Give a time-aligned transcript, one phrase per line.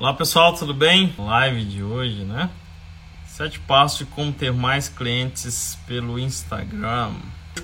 [0.00, 1.14] Olá pessoal, tudo bem?
[1.18, 2.48] Live de hoje, né?
[3.26, 7.12] Sete passos de como ter mais clientes pelo Instagram.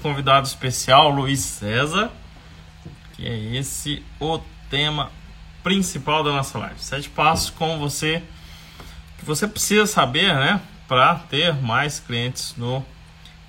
[0.02, 2.10] Convidado especial, Luiz César,
[3.14, 4.38] que é esse o
[4.68, 5.10] tema
[5.62, 6.78] principal da nossa live.
[6.78, 8.22] Sete passos como você
[9.18, 12.84] que você precisa saber, né, para ter mais clientes no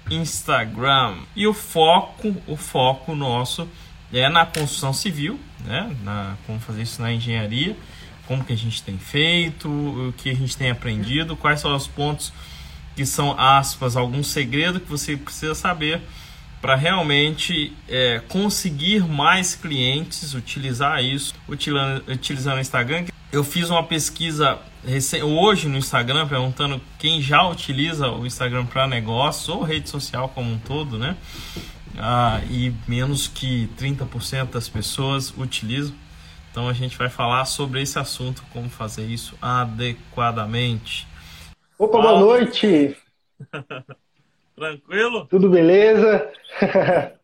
[0.10, 1.18] Instagram.
[1.36, 3.68] E o foco, o foco nosso
[4.14, 7.76] é na construção civil, né, na como fazer isso na engenharia
[8.28, 11.88] como que a gente tem feito, o que a gente tem aprendido, quais são os
[11.88, 12.34] pontos
[12.96, 16.02] que são aspas, algum segredo que você precisa saber
[16.62, 23.06] para realmente é, conseguir mais clientes, utilizar isso, utilizando, utilizando o Instagram.
[23.32, 24.58] Eu fiz uma pesquisa
[25.24, 30.52] hoje no Instagram perguntando quem já utiliza o Instagram para negócio ou rede social como
[30.52, 31.16] um todo, né?
[31.98, 35.94] Ah, e menos que 30% das pessoas utilizam.
[36.52, 41.08] Então a gente vai falar sobre esse assunto, como fazer isso adequadamente.
[41.78, 42.98] Opa, boa noite!
[44.56, 45.28] Tranquilo?
[45.28, 46.32] Tudo beleza?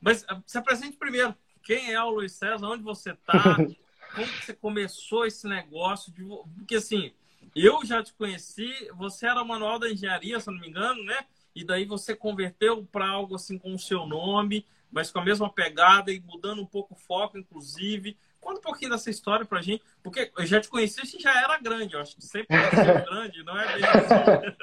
[0.00, 1.34] Mas ah, se apresente primeiro.
[1.62, 2.66] Quem é o Luiz César?
[2.66, 3.56] Onde você está?
[4.14, 6.10] Como você começou esse negócio?
[6.10, 6.24] De...
[6.56, 7.12] Porque assim,
[7.54, 11.26] eu já te conheci, você era manual da engenharia, se não me engano, né?
[11.54, 15.52] E daí você converteu para algo assim com o seu nome mas com a mesma
[15.52, 18.16] pegada e mudando um pouco o foco, inclusive.
[18.40, 21.58] Conta um pouquinho dessa história pra gente, porque eu já te conheci, você já era
[21.58, 24.54] grande, eu acho que sempre foi grande, não é bem assim.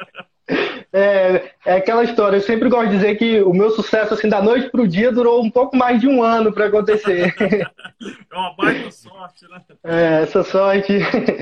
[0.93, 4.41] É, é aquela história, eu sempre gosto de dizer que o meu sucesso, assim, da
[4.41, 7.33] noite pro dia, durou um pouco mais de um ano para acontecer.
[8.31, 9.61] É uma baita sorte, né?
[9.83, 10.93] É, essa sorte.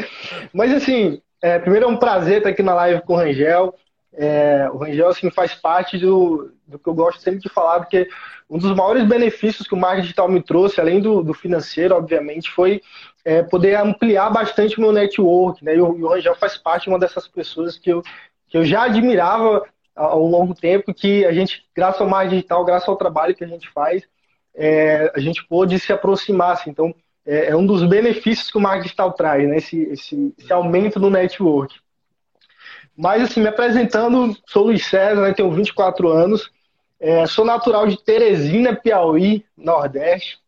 [0.54, 3.76] Mas, assim, é, primeiro é um prazer estar aqui na live com o Rangel.
[4.16, 8.08] É, o Rangel, assim, faz parte do, do que eu gosto sempre de falar, porque
[8.50, 12.52] um dos maiores benefícios que o marketing digital me trouxe, além do, do financeiro, obviamente,
[12.52, 12.82] foi
[13.26, 15.64] é, poder ampliar bastante o meu network.
[15.64, 15.76] Né?
[15.76, 18.04] E o, o Rangel faz parte de uma dessas pessoas que eu,
[18.48, 19.64] que eu já admirava
[19.96, 23.48] ao longo tempo, que a gente, graças ao marketing digital, graças ao trabalho que a
[23.48, 24.04] gente faz,
[24.56, 26.54] é, a gente pôde se aproximar.
[26.54, 26.70] Assim.
[26.70, 26.94] Então,
[27.26, 29.58] é, é, um dos benefícios que o marketing digital traz, né?
[29.58, 31.76] esse, esse, esse aumento no network.
[32.96, 36.52] Mas, assim, me apresentando, sou Luiz César, né, tenho 24 anos,
[37.00, 40.40] é, sou natural de Teresina, Piauí, Nordeste.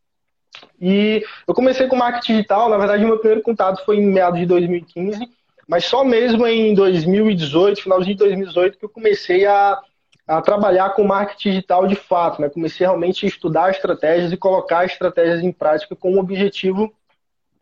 [0.80, 4.46] E eu comecei com marketing digital, na verdade, meu primeiro contato foi em meados de
[4.46, 5.28] 2015,
[5.68, 9.80] mas só mesmo em 2018, finalzinho de 2018, que eu comecei a,
[10.28, 12.42] a trabalhar com marketing digital de fato.
[12.42, 12.50] Né?
[12.50, 16.94] Comecei realmente a estudar estratégias e colocar estratégias em prática com um objetivo.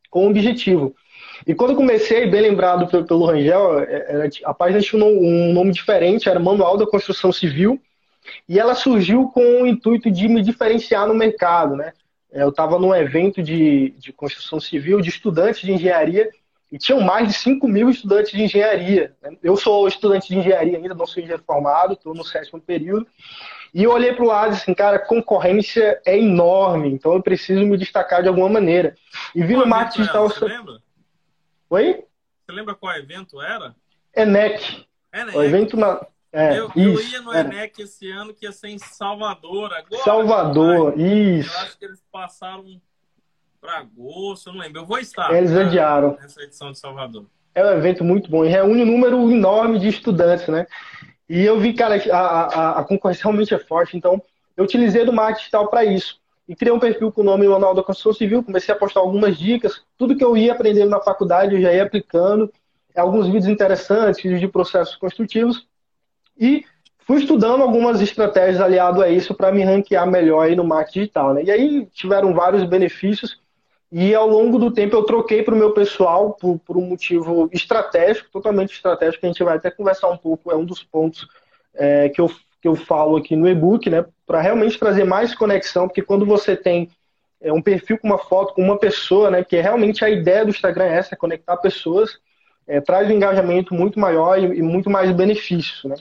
[0.10, 0.96] Com um objetivo.
[1.46, 5.54] E quando eu comecei, bem lembrado pelo, Rangel, é, era, a página tinha um, um
[5.54, 7.82] nome diferente, era Manual da Construção Civil,
[8.48, 11.94] e ela surgiu com o intuito de me diferenciar no mercado, né?
[12.32, 16.30] Eu estava num evento de, de construção civil de estudantes de engenharia
[16.72, 19.14] e tinham mais de 5 mil estudantes de engenharia.
[19.22, 19.38] Né?
[19.44, 23.06] Eu sou estudante de engenharia ainda, não sou engenheiro formado, estou no sétimo período.
[23.72, 27.22] E eu olhei para o lado e assim, cara, a concorrência é enorme, então eu
[27.22, 28.96] preciso me destacar de alguma maneira.
[29.36, 30.30] E vi no marketing digital.
[30.30, 30.83] Você lembra?
[31.74, 32.04] Oi?
[32.46, 33.76] Você lembra qual evento era?
[34.16, 34.86] ENEC.
[35.12, 35.36] ENEC.
[35.36, 36.06] O evento na...
[36.32, 40.04] É, eu, eu, ia no ENEC esse ano, que ia ser em Salvador agora.
[40.04, 41.52] Salvador, isso.
[41.52, 42.80] Eu acho que eles passaram
[43.60, 44.82] para agosto, eu não lembro.
[44.82, 45.34] Eu vou estar.
[45.34, 46.16] Eles né, adiaram.
[46.22, 47.26] Nessa edição de Salvador.
[47.56, 50.68] É um evento muito bom e reúne um número enorme de estudantes, né?
[51.28, 54.22] E eu vi, cara, a, a, a concorrência realmente é forte, então
[54.56, 56.22] eu utilizei do marketing digital para isso.
[56.48, 59.38] E criei um perfil com o nome Manual da Construção Civil, comecei a postar algumas
[59.38, 62.52] dicas, tudo que eu ia aprendendo na faculdade eu já ia aplicando,
[62.96, 65.68] alguns vídeos interessantes, vídeos de processos construtivos,
[66.38, 66.66] e
[67.06, 71.34] fui estudando algumas estratégias aliado a isso para me ranquear melhor aí no marketing digital.
[71.34, 71.44] Né?
[71.44, 73.42] E aí tiveram vários benefícios.
[73.92, 77.48] E ao longo do tempo eu troquei para o meu pessoal por, por, um motivo
[77.54, 81.28] estratégico, totalmente estratégico, que a gente vai até conversar um pouco, é um dos pontos
[81.76, 82.28] é, que, eu,
[82.60, 84.04] que eu falo aqui no e-book, né?
[84.34, 86.90] Para realmente trazer mais conexão, porque quando você tem
[87.40, 89.44] é, um perfil com uma foto, com uma pessoa, né?
[89.44, 92.18] Que é realmente a ideia do Instagram é essa, é conectar pessoas,
[92.66, 95.96] é, traz um engajamento muito maior e, e muito mais benefícios, né?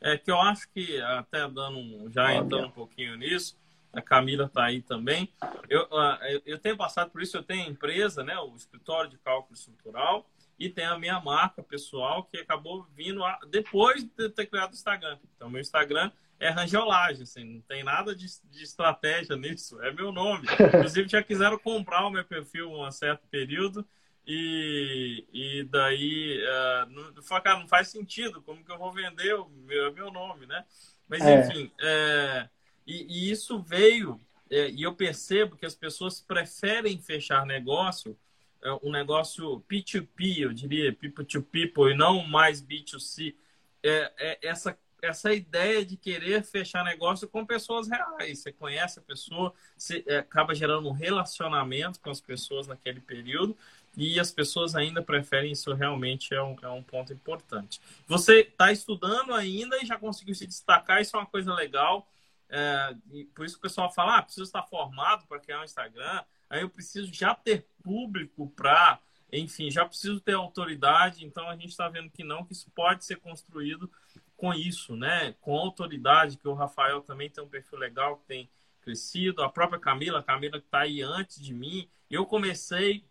[0.00, 3.56] É que eu acho que, até dando já entrando um pouquinho nisso,
[3.92, 5.32] a Camila está aí também.
[5.70, 9.18] Eu, ah, eu tenho passado por isso, eu tenho a empresa, né, o escritório de
[9.18, 10.26] cálculo estrutural,
[10.58, 14.74] e tem a minha marca pessoal que acabou vindo a, depois de ter criado o
[14.74, 15.16] Instagram.
[15.36, 16.10] Então, meu Instagram
[16.44, 20.46] é Rangelagem, assim, não tem nada de, de, estratégia nisso, é meu nome.
[20.68, 23.86] Inclusive, já quiseram comprar o meu perfil um certo período
[24.26, 29.48] e, e daí, uh, não, cara, não faz sentido, como que eu vou vender o
[29.48, 30.64] meu, meu nome, né?
[31.08, 31.40] Mas, é.
[31.40, 32.48] enfim, é,
[32.86, 34.20] e, e, isso veio,
[34.50, 38.16] é, e eu percebo que as pessoas preferem fechar negócio
[38.62, 43.34] é um negócio P2P, eu diria, people to people, e não mais B2C.
[43.82, 48.40] É, é essa, essa ideia de querer fechar negócio com pessoas reais.
[48.40, 53.56] Você conhece a pessoa, você é, acaba gerando um relacionamento com as pessoas naquele período
[53.96, 57.80] e as pessoas ainda preferem isso realmente é um, é um ponto importante.
[58.06, 62.06] Você está estudando ainda e já conseguiu se destacar, isso é uma coisa legal.
[62.48, 62.94] É,
[63.34, 66.68] por isso o pessoal fala, ah, preciso estar formado para criar um Instagram, aí eu
[66.68, 68.98] preciso já ter público para,
[69.32, 73.04] enfim, já preciso ter autoridade, então a gente está vendo que não, que isso pode
[73.04, 73.90] ser construído
[74.36, 75.34] com isso, né?
[75.40, 78.50] Com autoridade, que o Rafael também tem um perfil legal que tem
[78.82, 81.88] crescido, a própria Camila, a Camila que está aí antes de mim.
[82.10, 83.04] Eu comecei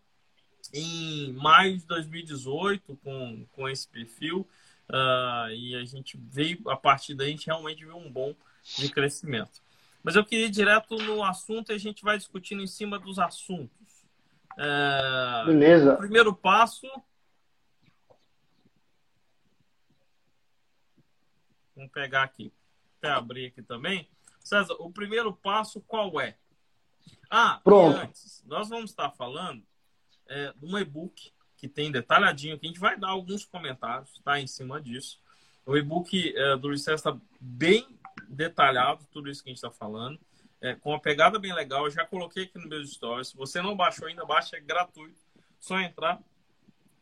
[0.72, 4.46] em maio de 2018 com, com esse perfil
[4.88, 8.34] uh, e a gente veio, a partir daí, a gente realmente viu um bom
[8.78, 9.62] de crescimento.
[10.02, 13.18] Mas eu queria ir direto no assunto e a gente vai discutindo em cima dos
[13.18, 14.04] assuntos.
[14.52, 15.94] Uh, Beleza.
[15.94, 16.86] O primeiro passo.
[21.74, 22.52] Vamos pegar aqui.
[22.98, 24.08] Até abrir aqui também.
[24.40, 26.36] César, o primeiro passo qual é?
[27.30, 27.98] Ah, Pronto.
[27.98, 29.62] antes, nós vamos estar falando
[30.28, 34.46] é, um e-book que tem detalhadinho, que a gente vai dar alguns comentários tá, em
[34.46, 35.18] cima disso.
[35.66, 37.98] O e-book é, do Luiz César está bem
[38.28, 40.20] detalhado, tudo isso que a gente está falando,
[40.60, 41.84] é, com uma pegada bem legal.
[41.84, 43.28] Eu já coloquei aqui no meu stories.
[43.28, 45.20] Se você não baixou ainda, baixa, é gratuito.
[45.58, 46.22] Só entrar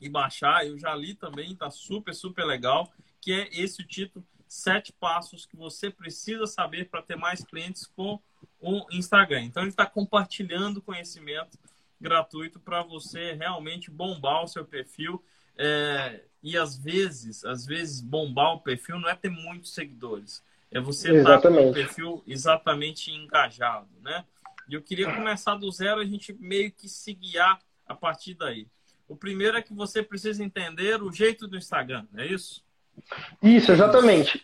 [0.00, 0.66] e baixar.
[0.66, 2.92] Eu já li também, está super, super legal.
[3.20, 7.86] Que é esse o título: Sete Passos que você precisa saber para ter mais clientes
[7.86, 8.20] com
[8.60, 9.44] o Instagram.
[9.44, 11.58] Então, ele está compartilhando conhecimento
[11.98, 15.24] gratuito para você realmente bombar o seu perfil.
[15.56, 20.44] É, e às vezes, às vezes, bombar o perfil não é ter muitos seguidores.
[20.70, 24.22] É você estar tá com o perfil exatamente engajado, né?
[24.68, 28.68] E eu queria começar do zero, a gente meio que se guiar a partir daí.
[29.08, 32.62] O primeiro é que você precisa entender o jeito do Instagram, é isso?
[33.42, 34.42] Isso, exatamente.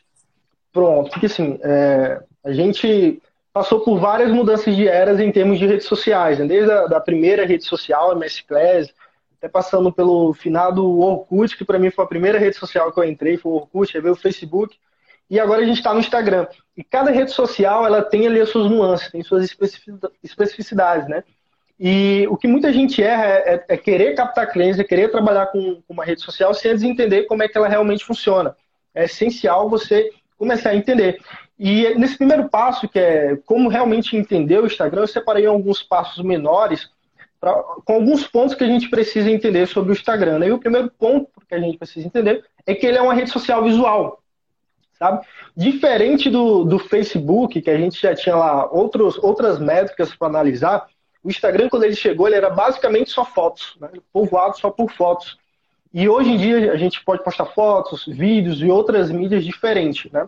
[0.72, 3.20] Pronto, porque assim, é, a gente
[3.52, 6.46] passou por várias mudanças de eras em termos de redes sociais, né?
[6.46, 8.92] desde a da primeira rede social, MS Class,
[9.38, 13.04] até passando pelo finado Orkut, que para mim foi a primeira rede social que eu
[13.04, 14.76] entrei, foi o Orkut, aí veio o Facebook,
[15.30, 16.46] e agora a gente está no Instagram.
[16.76, 19.44] E cada rede social, ela tem ali as suas nuances, tem suas
[20.22, 21.22] especificidades, né?
[21.78, 25.46] E o que muita gente erra é, é, é querer captar clientes, é querer trabalhar
[25.46, 28.56] com, com uma rede social sem entender como é que ela realmente funciona.
[28.94, 31.20] É essencial você começar a entender.
[31.58, 36.24] E nesse primeiro passo, que é como realmente entender o Instagram, eu separei alguns passos
[36.24, 36.90] menores
[37.40, 37.54] pra,
[37.84, 40.40] com alguns pontos que a gente precisa entender sobre o Instagram.
[40.40, 40.48] Né?
[40.48, 43.30] E o primeiro ponto que a gente precisa entender é que ele é uma rede
[43.30, 44.20] social visual.
[44.98, 45.24] Sabe?
[45.56, 50.88] Diferente do, do Facebook, que a gente já tinha lá outros, outras métricas para analisar,
[51.28, 53.90] o Instagram, quando ele chegou, ele era basicamente só fotos, né?
[54.10, 55.36] povoado só por fotos.
[55.92, 60.10] E hoje em dia a gente pode postar fotos, vídeos e outras mídias diferentes.
[60.10, 60.26] Né?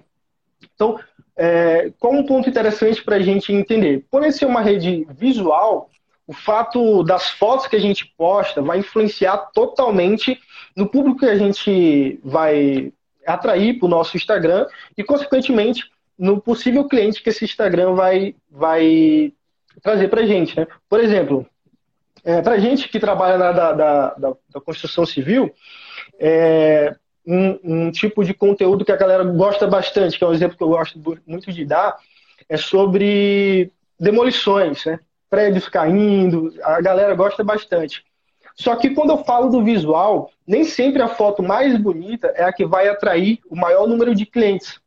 [0.75, 1.00] Então,
[1.35, 4.05] é, qual um ponto interessante para a gente entender?
[4.11, 5.88] Por ser uma rede visual,
[6.26, 10.38] o fato das fotos que a gente posta vai influenciar totalmente
[10.76, 12.93] no público que a gente vai
[13.26, 14.67] atrair para o nosso Instagram
[14.99, 19.32] e, consequentemente, no possível cliente que esse Instagram vai, vai
[19.82, 20.59] trazer para a gente.
[20.59, 20.67] Né?
[20.88, 21.47] Por exemplo,
[22.25, 25.53] é, para a gente que trabalha na da, da, da, da construção civil,
[26.19, 26.94] é,
[27.27, 30.63] um, um, tipo de conteúdo que a galera gosta bastante, que é um exemplo que
[30.63, 31.96] eu gosto muito de dar,
[32.49, 34.99] é sobre demolições, né?
[35.29, 38.05] prédios caindo, a galera gosta bastante.
[38.56, 42.53] Só que quando eu falo do visual, nem sempre a foto mais bonita é a
[42.53, 44.81] que vai atrair o maior número de clientes.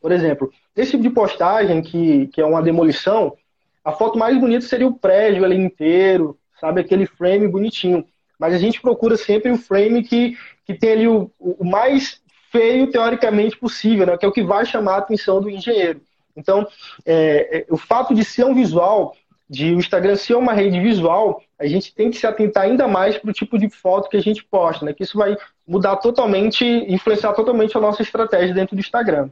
[0.00, 3.36] Por exemplo, esse tipo de postagem, que, que é uma demolição,
[3.86, 6.80] a foto mais bonita seria o prédio ali inteiro, sabe?
[6.80, 8.04] Aquele frame bonitinho.
[8.36, 12.90] Mas a gente procura sempre o frame que, que tem ali o, o mais feio,
[12.90, 14.18] teoricamente, possível, né?
[14.18, 16.00] que é o que vai chamar a atenção do engenheiro.
[16.36, 16.66] Então,
[17.04, 19.14] é, é, o fato de ser um visual,
[19.48, 23.16] de o Instagram ser uma rede visual, a gente tem que se atentar ainda mais
[23.16, 24.94] para o tipo de foto que a gente posta, né?
[24.94, 29.30] que isso vai mudar totalmente, influenciar totalmente a nossa estratégia dentro do Instagram.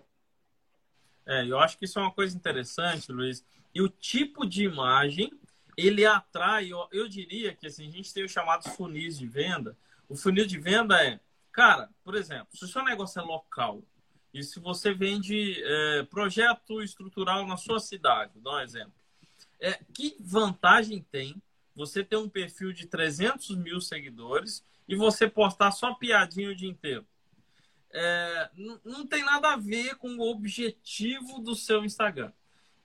[1.27, 3.43] É, eu acho que isso é uma coisa interessante, Luiz.
[3.75, 5.33] E o tipo de imagem
[5.76, 9.76] ele atrai, eu, eu diria que assim, a gente tem os chamados funis de venda.
[10.09, 11.19] O funil de venda é,
[11.50, 13.83] cara, por exemplo, se o seu negócio é local
[14.33, 18.93] e se você vende é, projeto estrutural na sua cidade, vou dar um exemplo.
[19.61, 21.40] É, que vantagem tem
[21.75, 26.69] você ter um perfil de 300 mil seguidores e você postar só piadinha o dia
[26.69, 27.07] inteiro?
[27.90, 28.50] É,
[28.85, 32.33] não tem nada a ver com o objetivo do seu Instagram.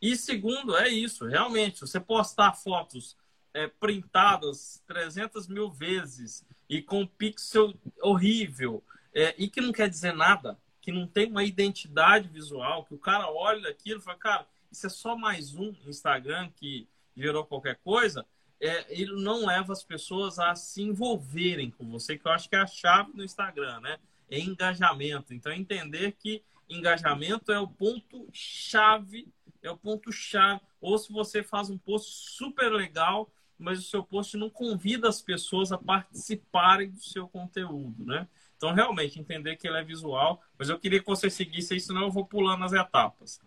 [0.02, 3.18] E segundo, é isso, realmente, você postar fotos
[3.54, 10.14] é, printadas 300 mil vezes e com pixel horrível é, e que não quer dizer
[10.14, 14.48] nada, que não tem uma identidade visual, que o cara olha aquilo e fala, cara,
[14.72, 18.26] isso é só mais um Instagram que gerou qualquer coisa,
[18.62, 22.56] é, ele não leva as pessoas a se envolverem com você, que eu acho que
[22.56, 23.98] é a chave do Instagram, né?
[24.30, 25.34] É engajamento.
[25.34, 29.28] Então, entender que engajamento é o ponto chave,
[29.64, 30.62] é o ponto chave.
[30.82, 35.22] Ou se você faz um post super legal, mas o seu post não convida as
[35.22, 38.28] pessoas a participarem do seu conteúdo, né?
[38.56, 40.42] Então, realmente, entender que ele é visual.
[40.58, 43.40] Mas eu queria que você seguisse aí, senão eu vou pulando as etapas.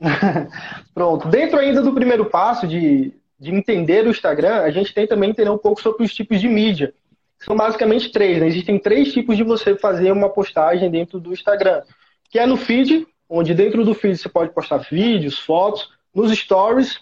[0.94, 1.28] Pronto.
[1.28, 5.50] Dentro ainda do primeiro passo de, de entender o Instagram, a gente tem também entender
[5.50, 6.94] um pouco sobre os tipos de mídia.
[7.38, 8.40] São basicamente três.
[8.40, 8.46] Né?
[8.46, 11.82] Existem três tipos de você fazer uma postagem dentro do Instagram.
[12.30, 15.92] Que é no feed, onde dentro do feed você pode postar vídeos, fotos.
[16.14, 17.00] Nos stories,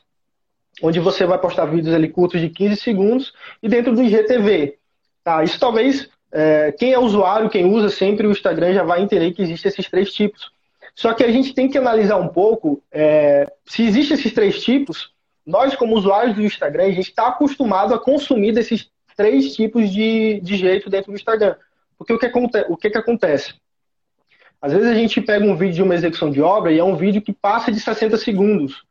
[0.82, 3.32] onde você vai postar vídeos ali curtos de 15 segundos.
[3.62, 4.78] E dentro do IGTV.
[5.22, 5.44] Tá?
[5.44, 9.42] Isso talvez é, quem é usuário, quem usa sempre o Instagram já vai entender que
[9.42, 10.50] existem esses três tipos.
[10.94, 15.12] Só que a gente tem que analisar um pouco é, se existem esses três tipos.
[15.44, 20.40] Nós, como usuários do Instagram, a gente está acostumado a consumir desses três tipos de,
[20.40, 21.56] de jeito dentro do Instagram.
[21.98, 22.30] Porque o que,
[22.68, 23.54] o que, que acontece?
[24.62, 26.94] Às vezes a gente pega um vídeo de uma execução de obra e é um
[26.94, 28.84] vídeo que passa de 60 segundos,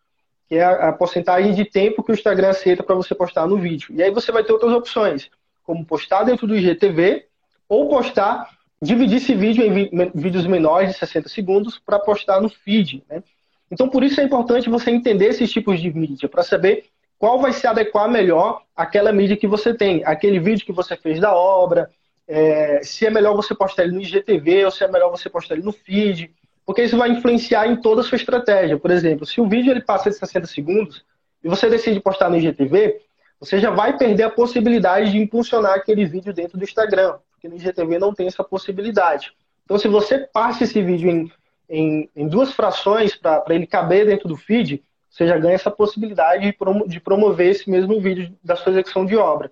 [0.49, 3.87] que é a, porcentagem de tempo que o Instagram aceita para você postar no vídeo.
[3.91, 5.29] E aí você vai ter outras opções,
[5.63, 7.25] como postar dentro do IGTV
[7.69, 8.49] ou postar,
[8.81, 13.01] dividir esse vídeo em vídeos menores de 60 segundos para postar no feed.
[13.09, 13.23] Né?
[13.71, 16.83] Então, por isso é importante você entender esses tipos de mídia, para saber
[17.17, 21.17] qual vai se adequar melhor àquela mídia que você tem, aquele vídeo que você fez
[21.17, 21.89] da obra,
[22.27, 25.55] é, se é melhor você postar ele no IGTV ou se é melhor você postar
[25.55, 26.31] ele no feed,
[26.65, 28.77] porque isso vai influenciar em toda a sua estratégia.
[28.77, 31.03] Por exemplo, se o vídeo ele passa de 60 segundos
[31.43, 33.01] e você decide postar no IGTV,
[33.39, 37.55] você já vai perder a possibilidade de impulsionar aquele vídeo dentro do Instagram porque no
[37.55, 39.33] IGTV não tem essa possibilidade.
[39.65, 41.31] Então, se você passa esse vídeo em,
[41.67, 46.43] em, em duas frações para ele caber dentro do feed, você já ganha essa possibilidade
[46.43, 49.51] de, prom de promover esse mesmo vídeo da sua execução de obra.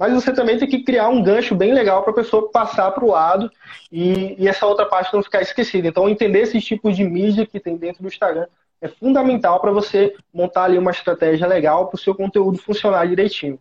[0.00, 3.04] Mas você também tem que criar um gancho bem legal para a pessoa passar para
[3.04, 3.52] o lado
[3.92, 5.88] e, e, essa outra parte não ficar esquecida.
[5.88, 8.46] Então, entender esses tipos de mídia que tem dentro do Instagram
[8.80, 13.60] é fundamental para você montar ali uma estratégia legal para o seu conteúdo funcionar direitinho.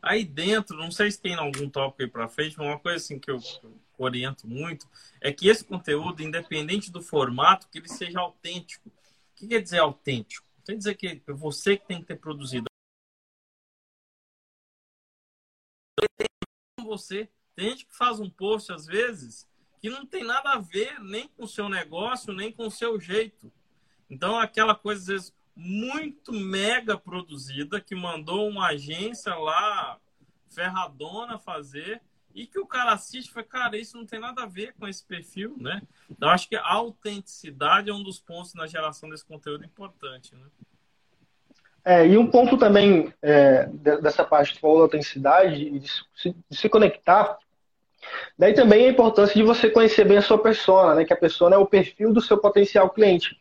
[0.00, 3.18] Aí dentro, não sei se tem algum tópico aí para frente, mas uma coisa assim
[3.18, 3.40] que eu,
[3.98, 4.86] oriento muito
[5.20, 8.88] é que esse conteúdo, independente do formato, que ele seja autêntico.
[8.88, 8.92] O
[9.34, 10.46] que quer dizer autêntico?
[10.64, 12.66] Quer dizer que você que tem que ter produzido.
[16.84, 17.28] Você.
[17.54, 19.48] Tem gente que faz um post, às vezes,
[19.80, 23.00] que não tem nada a ver nem com o seu negócio, nem com o seu
[23.00, 23.50] jeito.
[24.08, 29.98] Então, aquela coisa, às vezes, muito mega produzida que mandou uma agência lá
[30.48, 32.02] ferradona fazer
[32.34, 34.86] e que o cara assiste e fala, cara, isso não tem nada a ver com
[34.86, 35.80] esse perfil, né?
[36.10, 40.46] Então, acho que a autenticidade é um dos pontos na geração desse conteúdo importante, né?
[41.88, 43.68] É, e um ponto também é,
[44.02, 47.38] dessa parte que falou da autenticidade e de se, de se conectar,
[48.36, 51.04] daí também a importância de você conhecer bem a sua persona, né?
[51.04, 53.36] Que a persona é o perfil do seu potencial cliente.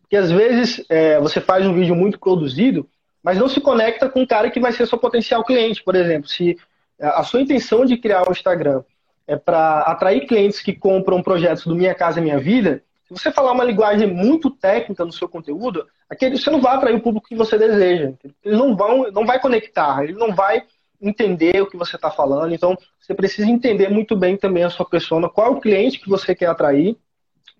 [0.00, 2.84] Porque às vezes é, você faz um vídeo muito produzido,
[3.22, 5.80] mas não se conecta com o cara que vai ser seu potencial cliente.
[5.80, 6.58] Por exemplo, se
[7.00, 8.82] a sua intenção de criar um Instagram
[9.24, 13.52] é para atrair clientes que compram projetos do Minha Casa Minha Vida, se você falar
[13.52, 17.36] uma linguagem muito técnica no seu conteúdo, aquele, você não vai atrair o público que
[17.36, 18.12] você deseja.
[18.42, 20.62] Ele não, vão, não vai conectar, ele não vai
[21.00, 22.54] entender o que você está falando.
[22.54, 26.08] Então, você precisa entender muito bem também a sua persona, qual é o cliente que
[26.08, 26.96] você quer atrair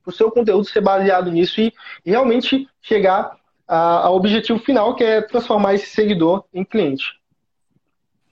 [0.07, 1.73] o seu conteúdo ser baseado nisso e,
[2.05, 3.37] realmente chegar
[3.67, 7.19] ao objetivo final, que é transformar esse seguidor em cliente.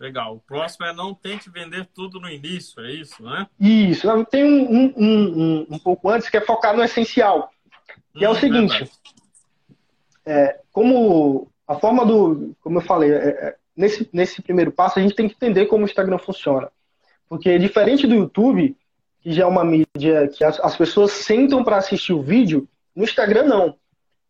[0.03, 0.35] Legal.
[0.35, 3.47] O próximo é não tente vender tudo no início, é isso, né?
[3.61, 4.09] Isso.
[4.25, 7.53] Tem um, um, um, um pouco antes que é focar no essencial.
[8.13, 8.91] Que hum, é o hum, seguinte.
[10.27, 12.53] É, como a forma do.
[12.61, 15.85] Como eu falei, é, é, nesse, nesse primeiro passo, a gente tem que entender como
[15.85, 16.69] o Instagram funciona.
[17.29, 18.77] Porque diferente do YouTube,
[19.21, 23.05] que já é uma mídia que as, as pessoas sentam para assistir o vídeo, no
[23.05, 23.77] Instagram não.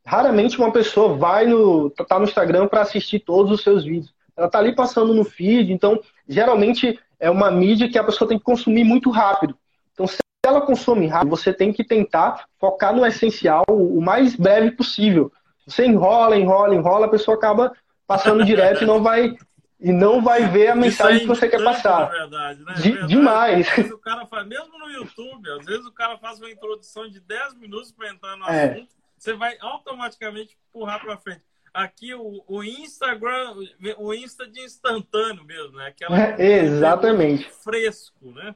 [0.05, 4.13] Raramente uma pessoa vai no tá no Instagram para assistir todos os seus vídeos.
[4.43, 8.39] Ela tá ali passando no feed, então geralmente é uma mídia que a pessoa tem
[8.39, 9.57] que consumir muito rápido.
[9.93, 14.73] Então se ela consome rápido, você tem que tentar focar no essencial o mais breve
[14.73, 15.31] possível.
[15.65, 17.73] Você enrola, enrola, enrola, a pessoa acaba
[18.05, 19.37] passando direto e não vai
[19.79, 22.09] e não vai ver a mensagem é que você quer passar.
[22.09, 22.75] Verdade, né?
[22.75, 23.09] De, verdade.
[23.09, 23.69] Demais.
[23.69, 27.09] Às vezes o cara faz, mesmo no YouTube, às vezes o cara faz uma introdução
[27.09, 28.65] de 10 minutos para entrar no é.
[28.65, 31.43] assunto, você vai automaticamente empurrar para frente.
[31.73, 33.55] Aqui o, o Instagram,
[33.99, 35.87] o Insta de instantâneo mesmo, né?
[35.89, 37.51] Aquela é, exatamente.
[37.51, 38.55] Fresco, né?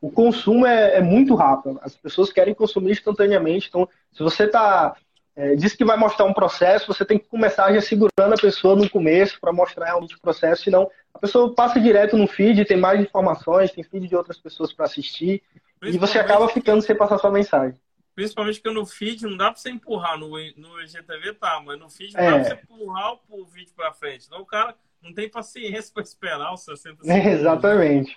[0.00, 1.78] O consumo é, é, muito rápido.
[1.82, 3.68] As pessoas querem consumir instantaneamente.
[3.68, 4.96] Então, se você está
[5.36, 8.74] é, diz que vai mostrar um processo, você tem que começar já segurando a pessoa
[8.74, 12.78] no começo para mostrar realmente o processo, senão a pessoa passa direto no feed, tem
[12.78, 15.42] mais informações, tem feed de outras pessoas para assistir,
[15.82, 17.78] e você acaba ficando sem passar sua mensagem.
[18.16, 21.90] Principalmente que no feed não dá para você empurrar, no, no IGTV tá, mas no
[21.90, 22.30] feed não é.
[22.30, 24.24] dá para você empurrar o, o vídeo para frente.
[24.26, 27.08] Então o cara não tem paciência para esperar os 60 segundos.
[27.08, 28.16] É, exatamente.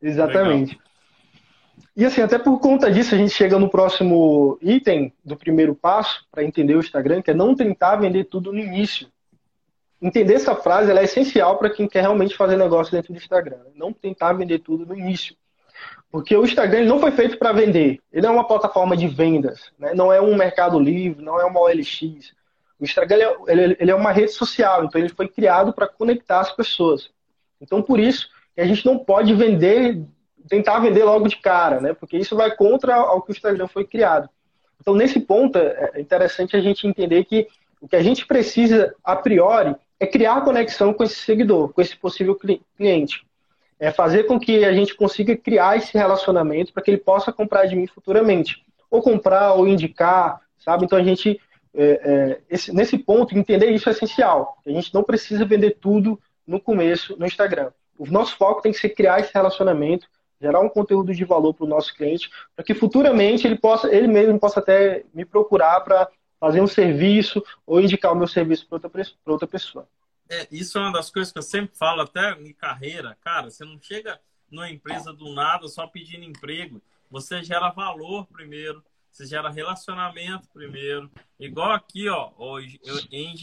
[0.00, 0.70] Exatamente.
[0.70, 0.88] Legal.
[1.94, 6.26] E assim, até por conta disso, a gente chega no próximo item do primeiro passo
[6.30, 9.06] para entender o Instagram, que é não tentar vender tudo no início.
[10.00, 13.58] Entender essa frase é essencial para quem quer realmente fazer negócio dentro do Instagram.
[13.58, 13.70] Né?
[13.74, 15.36] Não tentar vender tudo no início.
[16.10, 18.00] Porque o Instagram não foi feito para vender.
[18.12, 19.70] Ele é uma plataforma de vendas.
[19.78, 19.92] Né?
[19.94, 22.32] Não é um mercado livre, não é uma OLX.
[22.80, 26.40] O Instagram ele é, ele é uma rede social, então ele foi criado para conectar
[26.40, 27.10] as pessoas.
[27.60, 30.02] Então, por isso, a gente não pode vender
[30.48, 31.92] tentar vender logo de cara, né?
[31.92, 34.28] Porque isso vai contra ao que o Instagram foi criado.
[34.80, 37.46] Então, nesse ponto, é, é interessante a gente entender que
[37.80, 41.96] o que a gente precisa, a priori, é criar conexão com esse seguidor, com esse
[41.96, 42.36] possível
[42.76, 43.24] cliente.
[43.78, 47.66] É fazer com que a gente consiga criar esse relacionamento para que ele possa comprar
[47.66, 48.64] de mim futuramente.
[48.90, 50.84] Ou comprar, ou indicar, sabe?
[50.84, 51.40] Então, a gente,
[51.74, 54.58] é, é, esse, nesse ponto, entender isso é essencial.
[54.66, 57.70] A gente não precisa vender tudo no começo no Instagram.
[57.98, 60.06] O nosso foco tem que ser criar esse relacionamento
[60.40, 64.06] gerar um conteúdo de valor para o nosso cliente, para que futuramente ele possa, ele
[64.06, 66.08] mesmo possa até me procurar para
[66.38, 68.90] fazer um serviço ou indicar o meu serviço para outra,
[69.26, 69.88] outra pessoa.
[70.28, 73.64] É, isso é uma das coisas que eu sempre falo, até em carreira, cara, você
[73.64, 74.20] não chega
[74.50, 76.82] numa empresa do nada só pedindo emprego.
[77.10, 81.10] Você gera valor primeiro, você gera relacionamento primeiro.
[81.38, 83.34] Igual aqui, ó, hoje, eu, em.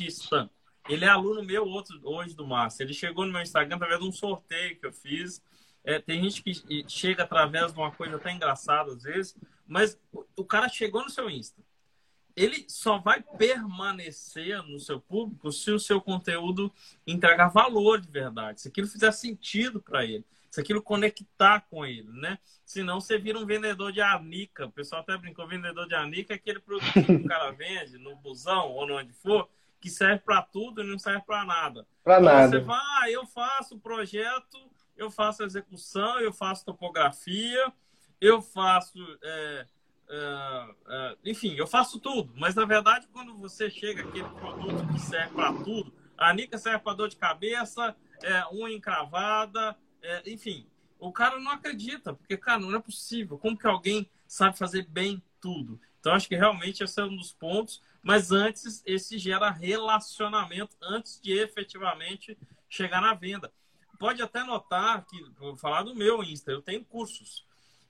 [0.88, 2.84] Ele é aluno meu outro, hoje do Márcio.
[2.84, 5.42] Ele chegou no meu Instagram através de um sorteio que eu fiz.
[5.84, 9.36] É, tem gente que chega através de uma coisa até engraçada às vezes,
[9.68, 10.00] mas
[10.36, 11.62] o cara chegou no seu Insta.
[12.36, 16.72] Ele só vai permanecer no seu público se o seu conteúdo
[17.08, 22.12] entregar valor de verdade, se aquilo fizer sentido para ele, se aquilo conectar com ele,
[22.12, 22.38] né?
[22.66, 24.66] Senão você vira um vendedor de anica.
[24.66, 28.16] O pessoal até brincou, vendedor de anica é aquele produto que o cara vende no
[28.18, 29.48] busão ou onde for,
[29.80, 31.88] que serve para tudo e não serve para nada.
[32.04, 32.48] Para então, nada.
[32.50, 34.58] Você vai, ah, eu faço o projeto
[34.98, 37.72] eu faço execução, eu faço topografia,
[38.20, 38.98] eu faço.
[39.22, 39.68] É,
[40.10, 42.32] é, enfim, eu faço tudo.
[42.36, 46.80] Mas na verdade, quando você chega aquele produto que serve para tudo, a Nica serve
[46.80, 50.68] para dor de cabeça, é, unha encravada, é, enfim.
[50.98, 53.38] O cara não acredita, porque, cara, não é possível.
[53.38, 55.80] Como que alguém sabe fazer bem tudo?
[56.00, 57.82] Então, acho que realmente esse é um dos pontos.
[58.02, 62.38] Mas antes, esse gera relacionamento antes de efetivamente
[62.70, 63.52] chegar na venda
[63.98, 67.45] pode até notar que, vou falar do meu Insta, eu tenho cursos.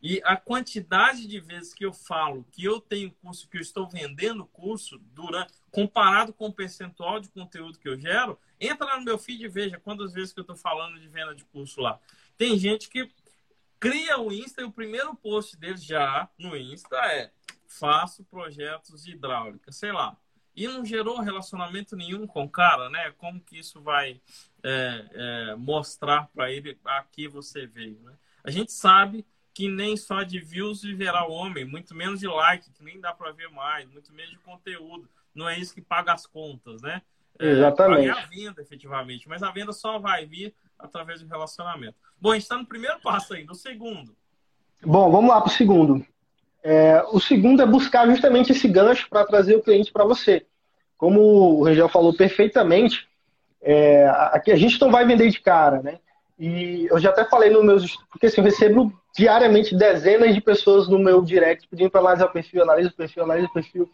[0.08, 3.90] E a quantidade de vezes que eu falo que eu tenho curso, que eu estou
[3.90, 9.04] vendendo curso, durante, comparado com o percentual de conteúdo que eu gero, entra lá no
[9.04, 12.00] meu feed e veja quantas vezes que eu estou falando de venda de curso lá.
[12.38, 13.12] Tem gente que
[13.80, 17.32] cria o Insta e o primeiro post deles já no Insta é
[17.66, 20.16] faço projetos de hidráulica, sei lá
[20.56, 23.12] e não gerou relacionamento nenhum com o cara, né?
[23.18, 24.22] Como que isso vai
[24.64, 28.14] é, é, mostrar para ele a que você veio, né?
[28.42, 32.70] A gente sabe que nem só de views viverá o homem, muito menos de like,
[32.72, 35.10] que nem dá para ver mais, muito menos de conteúdo.
[35.34, 37.02] Não é isso que paga as contas, né?
[37.40, 38.10] É, Exatamente.
[38.10, 39.30] É a venda, efetivamente.
[39.30, 41.96] Mas a venda só vai vir através do relacionamento.
[42.20, 44.14] Bom, a gente está no primeiro passo aí, no segundo.
[44.84, 46.06] Bom, vamos lá para o segundo.
[46.62, 50.46] É, o segundo é buscar justamente esse gancho para trazer o cliente para você.
[50.98, 53.08] Como o Rangel falou perfeitamente,
[53.62, 56.00] é, aqui a gente não vai vender de cara, né?
[56.38, 60.88] E eu já até falei nos meus porque assim, eu recebo diariamente dezenas de pessoas
[60.90, 63.90] no meu direct pedindo para analisar o perfil, analisa o perfil, analisa o perfil.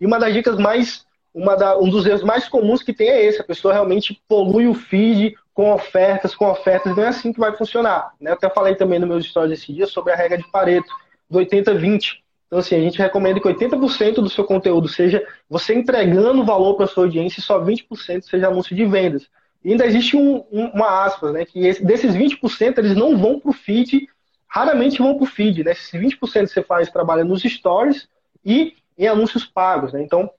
[0.00, 3.24] E uma das dicas mais, uma da, um dos erros mais comuns que tem é
[3.24, 7.40] esse, a pessoa realmente polui o feed com ofertas, com ofertas, não é assim que
[7.40, 8.12] vai funcionar.
[8.20, 8.30] Né?
[8.30, 10.90] Eu até falei também no meus stories esse dia sobre a regra de Pareto,
[11.28, 12.20] do 80-20.
[12.46, 16.86] Então, assim, a gente recomenda que 80% do seu conteúdo seja você entregando valor para
[16.86, 19.28] sua audiência e só 20% seja anúncio de vendas.
[19.64, 21.44] Ainda existe um, um, uma aspas, né?
[21.44, 24.08] Que esse, desses 20% eles não vão para o feed,
[24.46, 25.72] raramente vão para o feed, né?
[25.72, 28.08] Esses 20% você faz trabalha nos stories
[28.44, 30.02] e em anúncios pagos, né?
[30.02, 30.30] Então,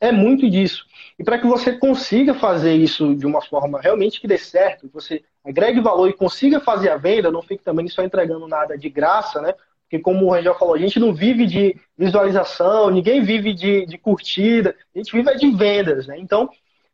[0.00, 0.84] é muito disso.
[1.18, 4.94] E para que você consiga fazer isso de uma forma realmente que dê certo, que
[4.94, 8.88] você agregue valor e consiga fazer a venda, não fique também só entregando nada de
[8.88, 9.54] graça, né?
[9.92, 13.98] Porque, como o Rangel falou, a gente não vive de visualização, ninguém vive de, de
[13.98, 16.06] curtida, a gente vive de vendas.
[16.06, 16.18] Né?
[16.18, 16.48] Então,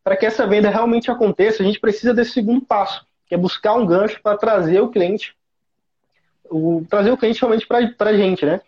[0.08, 3.74] para que essa venda realmente aconteça, a gente precisa desse segundo passo, que é buscar
[3.74, 5.36] um gancho para trazer o cliente,
[6.48, 8.46] o, trazer o cliente realmente para a gente.
[8.46, 8.58] Né?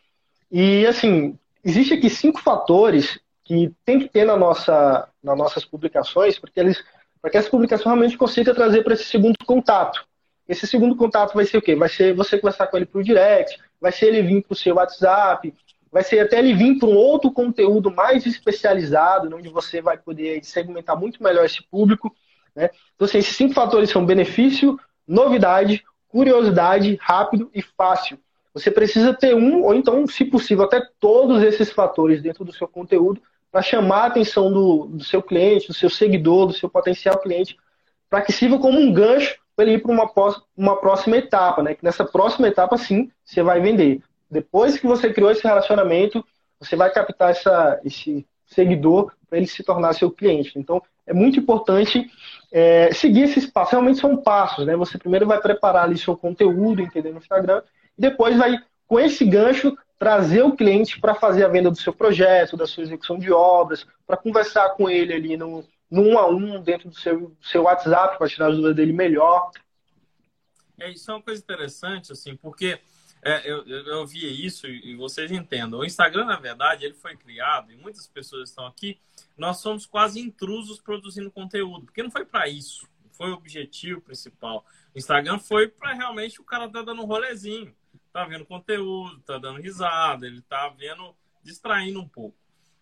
[0.52, 6.38] E, assim, existe aqui cinco fatores que tem que ter na nossa, nas nossas publicações,
[6.38, 6.84] porque eles,
[7.22, 10.04] para que essa publicação realmente consiga trazer para esse segundo contato.
[10.46, 11.74] Esse segundo contato vai ser o quê?
[11.74, 14.74] Vai ser você conversar com ele por direct, vai ser ele vir para o seu
[14.74, 15.54] WhatsApp,
[15.90, 20.42] vai ser até ele vir para um outro conteúdo mais especializado, onde você vai poder
[20.44, 22.14] segmentar muito melhor esse público.
[22.54, 22.70] Né?
[22.94, 28.18] Então, assim, esses cinco fatores são benefício, novidade, curiosidade, rápido e fácil.
[28.54, 32.66] Você precisa ter um, ou então, se possível, até todos esses fatores dentro do seu
[32.66, 37.18] conteúdo para chamar a atenção do, do seu cliente, do seu seguidor, do seu potencial
[37.18, 37.56] cliente,
[38.08, 40.10] para que sirva como um gancho para ele ir para uma,
[40.56, 41.74] uma próxima etapa, né?
[41.74, 44.02] Que nessa próxima etapa, sim, você vai vender.
[44.30, 46.24] Depois que você criou esse relacionamento,
[46.58, 50.58] você vai captar essa, esse seguidor para ele se tornar seu cliente.
[50.58, 52.10] Então, é muito importante
[52.52, 53.72] é, seguir esses passos.
[53.72, 54.76] Realmente são passos, né?
[54.76, 57.62] Você primeiro vai preparar ali seu conteúdo, entender no Instagram,
[57.98, 61.92] e depois vai, com esse gancho, trazer o cliente para fazer a venda do seu
[61.92, 66.26] projeto, da sua execução de obras, para conversar com ele ali no, no um a
[66.26, 69.50] um dentro do seu, seu WhatsApp para tirar as dúvidas dele melhor.
[70.78, 72.78] É, isso é uma coisa interessante, assim, porque
[73.22, 75.80] é, eu, eu, eu vi isso e vocês entendam.
[75.80, 78.98] O Instagram, na verdade, ele foi criado, e muitas pessoas estão aqui,
[79.36, 84.64] nós somos quase intrusos produzindo conteúdo, porque não foi para isso, foi o objetivo principal.
[84.94, 87.74] O Instagram foi para realmente o cara tá dando um rolezinho
[88.12, 92.36] tá vendo conteúdo, tá dando risada, ele tá vendo, distraindo um pouco.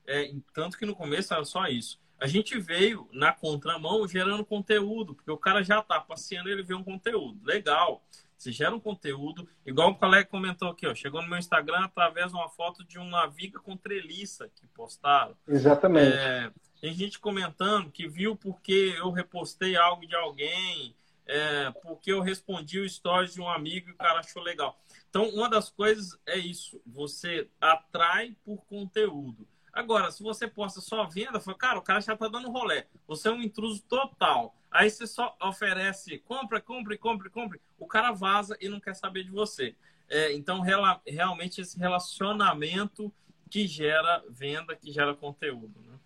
[0.07, 2.01] É, tanto que no começo era só isso.
[2.19, 6.75] A gente veio na contramão gerando conteúdo, porque o cara já tá passeando ele vê
[6.75, 7.39] um conteúdo.
[7.45, 8.03] Legal.
[8.39, 12.31] Você gera um conteúdo, igual o colega comentou aqui, ó, chegou no meu Instagram através
[12.31, 15.37] de uma foto de uma viga com treliça que postaram.
[15.49, 16.17] Exatamente.
[16.17, 20.95] É, tem gente comentando que viu porque eu repostei algo de alguém,
[21.27, 24.79] é, porque eu respondi o stories de um amigo e o cara achou legal.
[25.11, 29.49] Então, uma das coisas é isso: você atrai por conteúdo.
[29.79, 32.87] Agora, se você posta só venda, fala, cara, o cara já tá dando rolé.
[33.07, 34.53] Você é um intruso total.
[34.69, 37.61] Aí você só oferece, compra, compre, compre, compre.
[37.79, 39.77] O cara vaza e não quer saber de você.
[40.09, 40.61] É, então,
[41.07, 43.13] realmente, esse relacionamento
[43.49, 45.81] que gera venda, que gera conteúdo.
[45.87, 45.97] Né?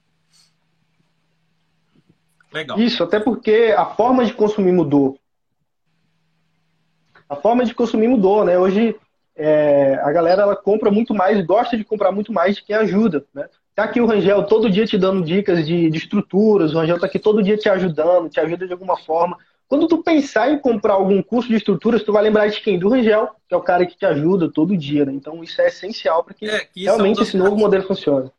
[2.52, 2.78] Legal.
[2.78, 5.18] Isso, até porque a forma de consumir mudou
[7.26, 8.58] a forma de consumir mudou, né?
[8.58, 8.94] Hoje
[9.34, 13.24] é, a galera ela compra muito mais, gosta de comprar muito mais de quem ajuda,
[13.32, 13.48] né?
[13.74, 17.06] Tá aqui o Rangel todo dia te dando dicas de, de estruturas, o Rangel tá
[17.06, 19.38] aqui todo dia te ajudando, te ajuda de alguma forma.
[19.66, 22.78] Quando tu pensar em comprar algum curso de estruturas, tu vai lembrar de quem?
[22.78, 25.12] Do Rangel, que é o cara que te ajuda todo dia, né?
[25.12, 28.30] Então isso é essencial para que, é, que realmente é um esse novo modelo funcione.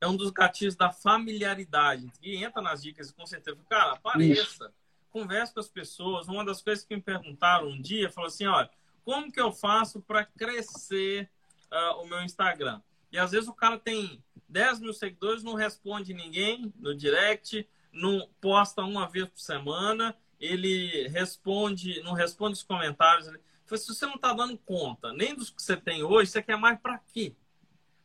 [0.00, 2.12] É um dos gatilhos da familiaridade.
[2.22, 3.56] E entra nas dicas com certeza.
[3.70, 4.42] Cara, apareça.
[4.42, 4.70] Isso
[5.12, 6.26] converso com as pessoas.
[6.26, 8.68] Uma das coisas que me perguntaram um dia, falou assim, olha,
[9.04, 11.28] como que eu faço para crescer
[11.70, 12.80] uh, o meu Instagram?
[13.12, 14.22] E às vezes o cara tem
[14.52, 21.08] 10 mil seguidores, não responde ninguém no direct, não posta uma vez por semana, ele
[21.08, 23.28] responde, não responde os comentários.
[23.28, 23.40] Ele...
[23.76, 26.78] se você não está dando conta nem dos que você tem hoje, você quer mais
[26.78, 27.34] para quê?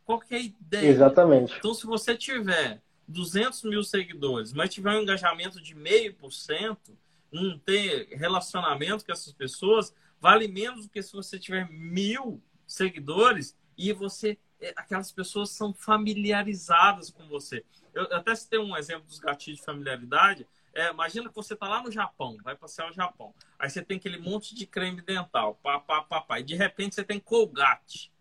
[0.06, 0.88] Qual que é a ideia?
[0.88, 1.54] Exatamente.
[1.58, 6.98] Então, se você tiver 200 mil seguidores, mas tiver um engajamento de meio por cento,
[7.32, 13.58] não ter relacionamento com essas pessoas, vale menos do que se você tiver mil seguidores
[13.78, 14.38] e você
[14.76, 17.64] aquelas pessoas são familiarizadas com você.
[17.94, 20.48] Eu até citei um exemplo dos gatilhos de familiaridade.
[20.74, 23.34] É, imagina que você está lá no Japão, vai passear o Japão.
[23.58, 26.96] Aí você tem aquele monte de creme dental, pá, pá, pá, pá, e de repente
[26.96, 28.12] você tem Colgate.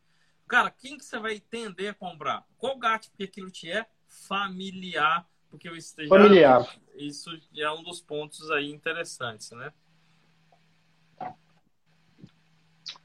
[0.49, 2.47] Cara, quem que você vai tender a comprar?
[2.57, 6.67] Colgate, porque aquilo te é familiar, porque o esteja familiar.
[6.95, 9.73] Isso é um dos pontos aí interessantes, né?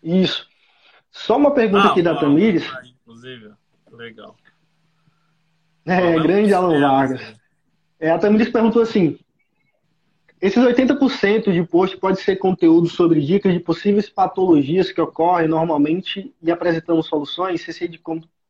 [0.01, 0.47] Isso.
[1.11, 2.63] Só uma pergunta ah, aqui da Tamires.
[3.11, 3.51] Inclusive,
[3.91, 4.35] legal.
[5.85, 7.35] É, grande Alan Vargas.
[7.99, 9.19] É, a Tamires perguntou assim:
[10.39, 16.33] esses 80% de post pode ser conteúdo sobre dicas de possíveis patologias que ocorrem normalmente
[16.41, 18.01] e apresentando soluções, CC de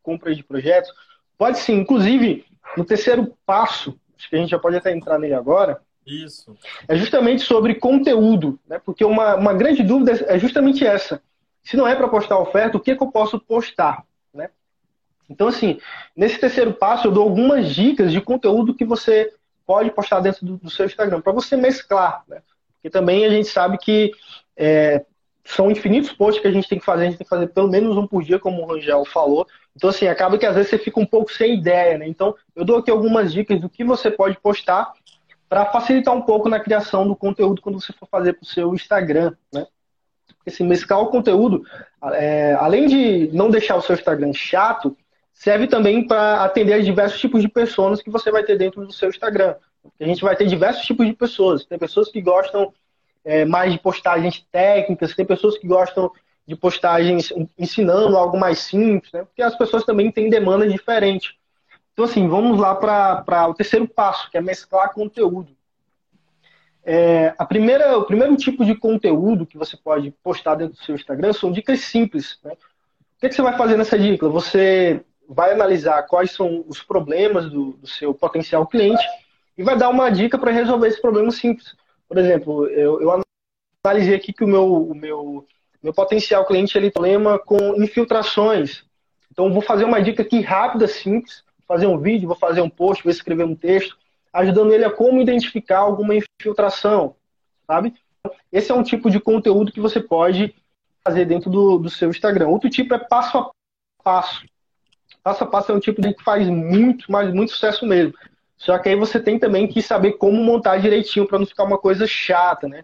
[0.02, 0.92] compra de projetos?
[1.38, 1.80] Pode sim.
[1.80, 2.46] Inclusive,
[2.78, 5.82] no terceiro passo, acho que a gente já pode até entrar nele agora.
[6.06, 6.56] Isso.
[6.88, 8.80] É justamente sobre conteúdo, né?
[8.84, 11.22] Porque uma, uma grande dúvida é justamente essa.
[11.64, 14.04] Se não é para postar oferta, o que, é que eu posso postar?
[15.32, 15.80] Então, assim,
[16.16, 19.34] nesse terceiro passo, eu dou algumas dicas de conteúdo que você
[19.66, 22.42] pode postar dentro do, do seu Instagram, para você mesclar, né?
[22.74, 24.12] Porque também a gente sabe que
[24.58, 25.06] é,
[25.46, 27.70] são infinitos posts que a gente tem que fazer, a gente tem que fazer pelo
[27.70, 29.48] menos um por dia, como o Rangel falou.
[29.76, 32.08] Então, assim, acaba que às vezes você fica um pouco sem ideia, né?
[32.08, 34.92] Então, eu dou aqui algumas dicas do que você pode postar
[35.48, 38.74] para facilitar um pouco na criação do conteúdo quando você for fazer para o seu
[38.74, 39.66] Instagram, né?
[40.28, 41.64] Porque, assim, mesclar o conteúdo,
[42.14, 44.98] é, além de não deixar o seu Instagram chato,
[45.42, 49.10] serve também para atender diversos tipos de pessoas que você vai ter dentro do seu
[49.10, 49.56] Instagram.
[50.00, 51.66] A gente vai ter diversos tipos de pessoas.
[51.66, 52.72] Tem pessoas que gostam
[53.26, 56.12] é, mais de postagens técnicas, tem pessoas que gostam
[56.46, 59.24] de postagens ensinando algo mais simples, né?
[59.24, 61.34] porque as pessoas também têm demandas diferentes.
[61.92, 65.58] Então, assim, vamos lá para o terceiro passo, que é mesclar conteúdo.
[66.86, 70.94] É, a primeira, o primeiro tipo de conteúdo que você pode postar dentro do seu
[70.94, 72.38] Instagram são dicas simples.
[72.44, 72.52] Né?
[72.52, 74.30] O que, é que você vai fazer nessa dica?
[74.30, 79.04] Você vai analisar quais são os problemas do, do seu potencial cliente
[79.58, 81.74] e vai dar uma dica para resolver esse problema simples.
[82.06, 83.24] Por exemplo, eu, eu
[83.86, 85.48] analisei aqui que o meu, o meu,
[85.82, 88.84] meu potencial cliente ele tem problema com infiltrações.
[89.32, 93.02] Então, vou fazer uma dica aqui rápida, simples, fazer um vídeo, vou fazer um post,
[93.02, 93.98] vou escrever um texto,
[94.34, 97.16] ajudando ele a como identificar alguma infiltração,
[97.66, 97.94] sabe?
[98.52, 100.54] Esse é um tipo de conteúdo que você pode
[101.02, 102.50] fazer dentro do, do seu Instagram.
[102.50, 103.50] Outro tipo é passo a
[104.04, 104.51] passo.
[105.24, 108.14] Passo a passo é um tipo de que faz muito, mas muito sucesso mesmo.
[108.58, 111.78] Só que aí você tem também que saber como montar direitinho para não ficar uma
[111.78, 112.84] coisa chata, né?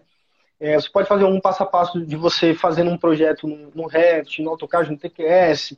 [0.60, 3.86] É, você pode fazer um passo a passo de você fazendo um projeto no, no
[3.86, 5.76] Revit, no AutoCAD, no TQS,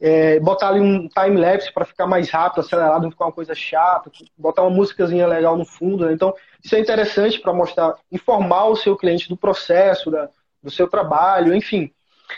[0.00, 4.10] é, botar ali um time-lapse para ficar mais rápido, acelerado, não ficar uma coisa chata,
[4.38, 6.06] botar uma músicazinha legal no fundo.
[6.06, 6.12] Né?
[6.12, 10.28] Então, isso é interessante para mostrar, informar o seu cliente do processo, da,
[10.62, 11.92] do seu trabalho, enfim.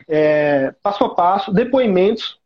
[0.08, 2.38] É, passo a passo, depoimentos,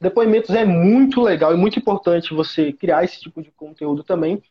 [0.00, 4.42] Depoimentos é muito legal e muito importante você criar esse tipo de conteúdo também.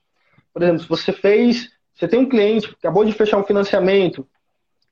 [0.54, 4.28] Por exemplo, se você fez, você tem um cliente, acabou de fechar um financiamento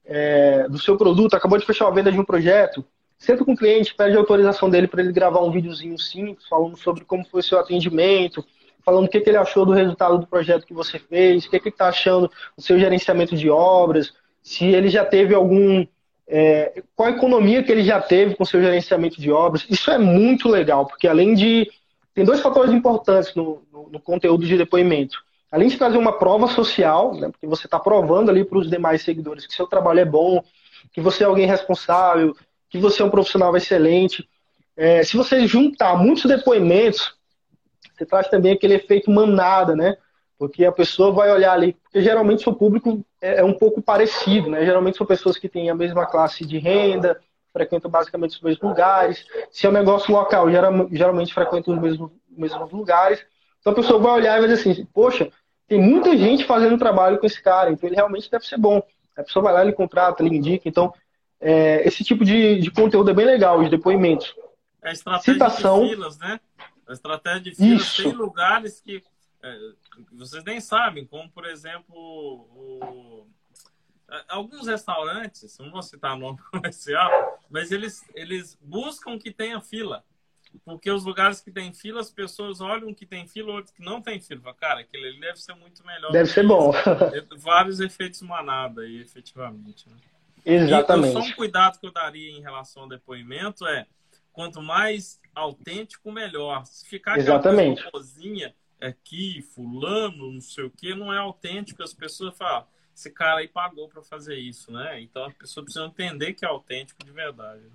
[0.03, 2.83] é, do seu produto, acabou de fechar uma venda de um projeto,
[3.19, 6.75] senta com o cliente, pede a autorização dele para ele gravar um videozinho simples, falando
[6.77, 8.43] sobre como foi o seu atendimento,
[8.83, 11.59] falando o que, que ele achou do resultado do projeto que você fez, o que,
[11.59, 15.85] que ele está achando do seu gerenciamento de obras, se ele já teve algum
[16.27, 19.65] é, a economia que ele já teve com seu gerenciamento de obras.
[19.69, 21.69] Isso é muito legal, porque além de.
[22.13, 25.17] Tem dois fatores importantes no, no, no conteúdo de depoimento.
[25.51, 29.03] Além de trazer uma prova social, né, porque você está provando ali para os demais
[29.03, 30.43] seguidores que seu trabalho é bom,
[30.91, 32.35] que você é alguém responsável,
[32.69, 34.27] que você é um profissional excelente.
[34.75, 37.15] É, se você juntar muitos depoimentos,
[37.95, 39.95] você traz também aquele efeito manada, né?
[40.37, 44.49] Porque a pessoa vai olhar ali, porque geralmente seu público é, é, um pouco parecido,
[44.49, 44.63] né?
[44.63, 47.19] Geralmente são pessoas que têm a mesma classe de renda,
[47.51, 49.25] frequentam basicamente os mesmos lugares.
[49.51, 50.47] Se é um negócio local,
[50.91, 53.25] geralmente frequentam os mesmos, mesmos lugares.
[53.59, 55.31] Então a pessoa vai olhar e vai dizer assim, poxa,
[55.67, 58.81] tem muita gente fazendo trabalho com esse cara, então ele realmente deve ser bom.
[59.17, 60.69] A pessoa vai lá, ele contrata, ele indica.
[60.69, 60.93] Então,
[61.41, 64.33] é, esse tipo de, de conteúdo é bem legal, de depoimentos.
[64.83, 66.39] É a estratégia Citação, de filas, né?
[66.87, 68.03] A estratégia de filas Isso.
[68.03, 69.03] tem lugares que
[69.43, 69.57] é,
[70.11, 73.27] vocês nem sabem, como por exemplo o,
[74.29, 80.03] alguns restaurantes, não vou citar nome comercial, mas eles, eles buscam que tenha fila.
[80.63, 84.01] Porque os lugares que tem fila, as pessoas olham que tem fila, outros que não
[84.01, 84.53] tem fila.
[84.53, 86.11] Cara, aquele ali deve ser muito melhor.
[86.11, 86.71] Deve ser bom.
[87.37, 89.87] Vários efeitos manada aí, efetivamente.
[89.89, 89.97] Né?
[90.45, 91.09] Exatamente.
[91.09, 93.85] E, só um cuidado que eu daria em relação ao depoimento é
[94.31, 96.65] quanto mais autêntico, melhor.
[96.65, 97.83] Se ficar Exatamente.
[97.91, 103.39] cozinha, aqui, fulano, não sei o que, não é autêntico, as pessoas falam, esse cara
[103.39, 105.01] aí pagou para fazer isso, né?
[105.01, 107.61] Então as pessoas precisam entender que é autêntico de verdade.
[107.61, 107.69] Né?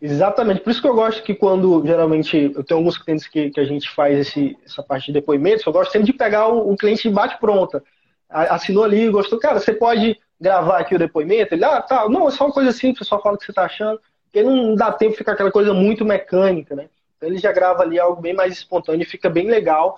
[0.00, 3.60] Exatamente, por isso que eu gosto que quando, geralmente, eu tenho alguns clientes que, que
[3.60, 6.76] a gente faz esse, essa parte de depoimentos, eu gosto sempre de pegar o, o
[6.76, 7.82] cliente de bate-pronta.
[8.28, 11.54] Assinou ali, gostou, cara, você pode gravar aqui o depoimento?
[11.54, 13.64] Ele, ah, tá, não, é só uma coisa simples, só fala o que você tá
[13.64, 16.90] achando, porque não dá tempo de ficar aquela coisa muito mecânica, né?
[17.16, 19.96] Então ele já grava ali algo bem mais espontâneo e fica bem legal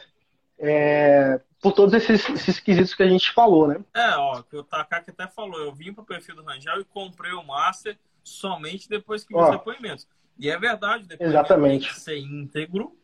[0.58, 3.80] é, por todos esses, esses quesitos que a gente falou, né?
[3.94, 6.84] É, ó, que o Takaki até falou, eu vim para o perfil do Rangel e
[6.84, 10.06] comprei o Master somente depois que vi os depoimentos.
[10.38, 11.88] E é verdade, depois Exatamente.
[11.88, 12.96] que ser íntegro.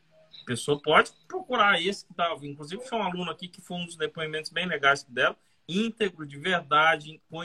[0.43, 2.47] A pessoa pode procurar esse que estava.
[2.47, 5.37] Inclusive, foi um aluno aqui que foi um dos depoimentos bem legais dela.
[5.67, 7.43] Íntegro, de verdade, com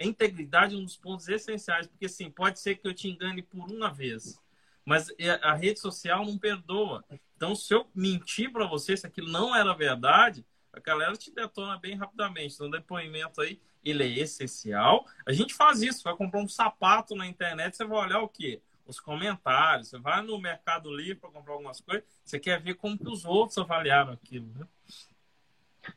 [0.00, 3.70] integridade é um dos pontos essenciais, porque assim, pode ser que eu te engane por
[3.70, 4.40] uma vez,
[4.84, 5.08] mas
[5.42, 7.04] a rede social não perdoa.
[7.36, 11.78] Então, se eu mentir para você se aquilo não era verdade, a galera te detona
[11.78, 12.54] bem rapidamente.
[12.54, 15.04] Então, depoimento aí, ele é essencial.
[15.26, 18.60] A gente faz isso, vai comprar um sapato na internet, você vai olhar o quê?
[18.86, 19.88] Os comentários.
[19.88, 23.24] Você vai no Mercado Livre para comprar algumas coisas, você quer ver como que os
[23.24, 24.66] outros avaliaram aquilo, né?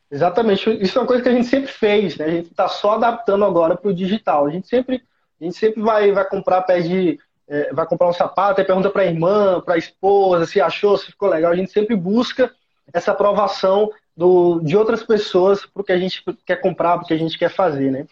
[0.09, 0.69] Exatamente.
[0.81, 2.25] Isso é uma coisa que a gente sempre fez, né?
[2.25, 4.47] A gente está só adaptando agora para o digital.
[4.47, 5.05] A gente sempre
[5.39, 9.03] A gente sempre vai, vai comprar, pede, é, vai comprar um sapato e pergunta para
[9.03, 11.51] a irmã, para a esposa, se achou, se ficou legal.
[11.51, 12.53] A gente sempre busca
[12.93, 17.07] essa aprovação do, de outras pessoas para o que a gente quer comprar, para o
[17.07, 18.07] que a gente quer fazer, né?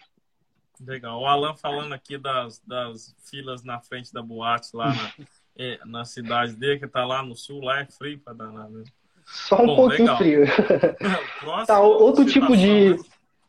[0.80, 1.20] Legal.
[1.20, 5.12] O Alan falando aqui das, das filas na frente da boate lá na,
[5.56, 8.92] é, na cidade dele, que está lá no sul, lá é frio para danar mesmo.
[9.26, 10.18] Só um Bom, pouquinho legal.
[10.18, 10.44] frio.
[11.66, 12.96] tá, outro tipo de.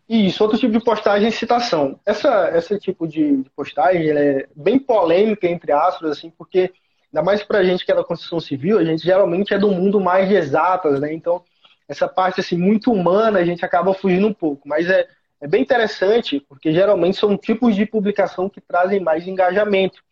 [0.08, 2.00] Isso, outro tipo de postagem é citação.
[2.06, 6.72] Essa, esse tipo de, postagem é bem polêmica, entre aspas, assim, porque,
[7.12, 9.72] ainda mais para a gente que é da construção civil, a gente geralmente é do
[9.72, 11.12] mundo mais de exatas, né?
[11.12, 11.44] Então,
[11.88, 14.68] essa parte assim, muito humana, a gente acaba fugindo um pouco.
[14.68, 15.08] Mas é,
[15.42, 20.04] é bem interessante, porque geralmente são tipos de publicação que trazem mais engajamento.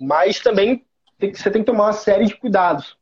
[0.00, 0.84] Mas também
[1.18, 2.96] tem, você tem que tomar uma série de cuidados.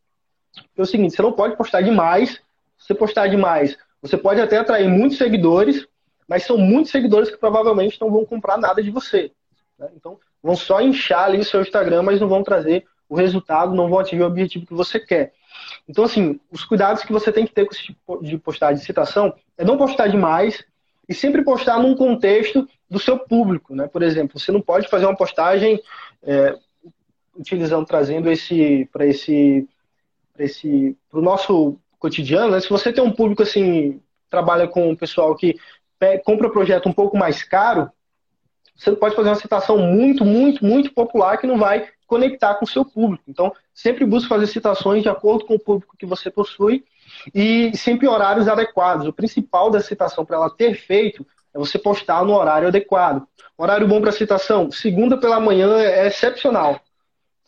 [0.77, 2.41] É o seguinte, você não pode postar demais.
[2.79, 5.87] Se você postar demais, você pode até atrair muitos seguidores,
[6.31, 9.33] mas são muitos seguidores que provavelmente não vão comprar nada de você.
[9.77, 9.89] Né?
[9.97, 13.89] Então, vão só inchar ali o seu Instagram, mas não vão trazer o resultado, não
[13.89, 15.33] vão atingir o objetivo que você quer.
[15.89, 18.85] Então, assim, os cuidados que você tem que ter com esse tipo de postagem de
[18.85, 20.65] citação é não postar demais
[21.09, 23.89] e sempre postar num contexto do seu público, né?
[23.89, 25.83] Por exemplo, você não pode fazer uma postagem
[26.23, 26.57] é,
[27.37, 29.69] utilizando, trazendo esse para esse
[30.33, 32.61] para esse pro nosso cotidiano, né?
[32.61, 35.57] Se você tem um público assim, trabalha com um pessoal que
[36.25, 37.91] compra projeto um pouco mais caro,
[38.77, 42.69] você pode fazer uma citação muito, muito, muito popular que não vai conectar com o
[42.69, 43.25] seu público.
[43.29, 46.85] Então, sempre busque fazer citações de acordo com o público que você possui
[47.35, 49.07] e sempre horários adequados.
[49.07, 53.27] O principal da citação para ela ter feito é você postar no horário adequado.
[53.57, 56.81] Horário bom para citação, segunda pela manhã é excepcional,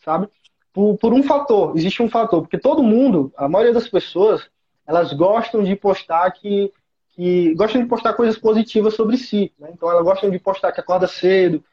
[0.05, 0.27] sabe?
[0.71, 4.47] Por, por, um fator, existe um fator, porque todo mundo, a maioria das pessoas,
[4.87, 6.71] elas gostam de postar que,
[7.15, 9.51] que gostam de postar coisas positivas sobre si.
[9.59, 9.69] Né?
[9.73, 11.63] Então elas gostam de postar que acorda cedo,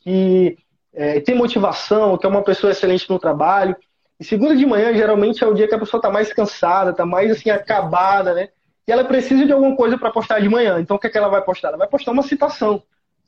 [0.00, 0.58] que
[0.92, 3.76] é, tem motivação, que é uma pessoa excelente no trabalho.
[4.18, 7.06] E segunda de manhã, geralmente, é o dia que a pessoa está mais cansada, está
[7.06, 8.50] mais assim, acabada, né?
[8.86, 10.78] E ela precisa de alguma coisa para postar de manhã.
[10.80, 11.68] Então, o que, é que ela vai postar?
[11.68, 12.82] Ela vai postar uma citação,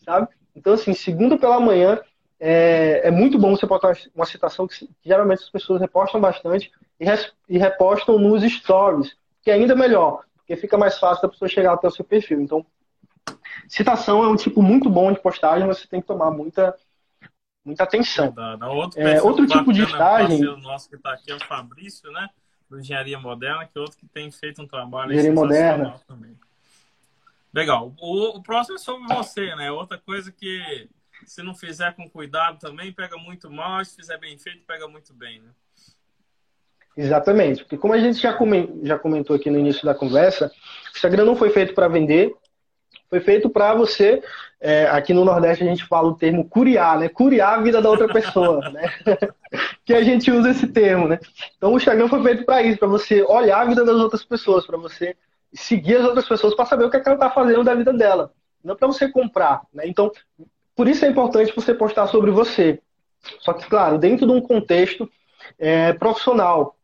[0.04, 0.28] sabe?
[0.54, 1.98] Então, assim, segunda pela manhã,
[2.38, 7.06] é, é muito bom você postar uma citação que, geralmente as pessoas repostam bastante e,
[7.48, 11.72] e repostam nos stories, que é ainda melhor, porque fica mais fácil da pessoa chegar
[11.72, 12.40] até o seu perfil.
[12.40, 12.66] Então,
[13.68, 16.76] citação é um tipo muito bom de postagem, você tem que tomar muita
[17.64, 18.32] muita atenção.
[18.32, 20.54] Da, da outro, é, outro tipo de estágio.
[20.54, 22.28] O nosso que está aqui é o Fabrício, né?
[22.68, 26.36] Do Engenharia Moderna, que é outro que tem feito um trabalho Engenharia Moderna também.
[27.54, 27.94] Legal.
[28.00, 29.70] O, o, próximo é sobre você, né?
[29.70, 30.88] Outra coisa que,
[31.24, 35.12] se não fizer com cuidado também, pega muito mal, se fizer bem feito, pega muito
[35.12, 35.50] bem, né?
[36.96, 41.36] Exatamente, porque como a gente já comentou aqui no início da conversa, o Instagram não
[41.36, 42.34] foi feito para vender,
[43.08, 44.22] foi feito para você,
[44.60, 47.08] é, aqui no Nordeste a gente fala o termo curiar, né?
[47.08, 48.90] Curiar a vida da outra pessoa, né?
[49.84, 51.18] que a gente usa esse termo, né?
[51.56, 54.66] Então o Instagram foi feito para isso, para você olhar a vida das outras pessoas,
[54.66, 55.16] para você
[55.52, 57.92] seguir as outras pessoas para saber o que, é que ela está fazendo da vida
[57.92, 58.32] dela,
[58.64, 59.84] não para você comprar, né?
[59.86, 60.10] Então,
[60.74, 62.80] por isso é importante você postar sobre você.
[63.40, 65.10] Só que, claro, dentro de um contexto
[65.58, 66.76] é, profissional.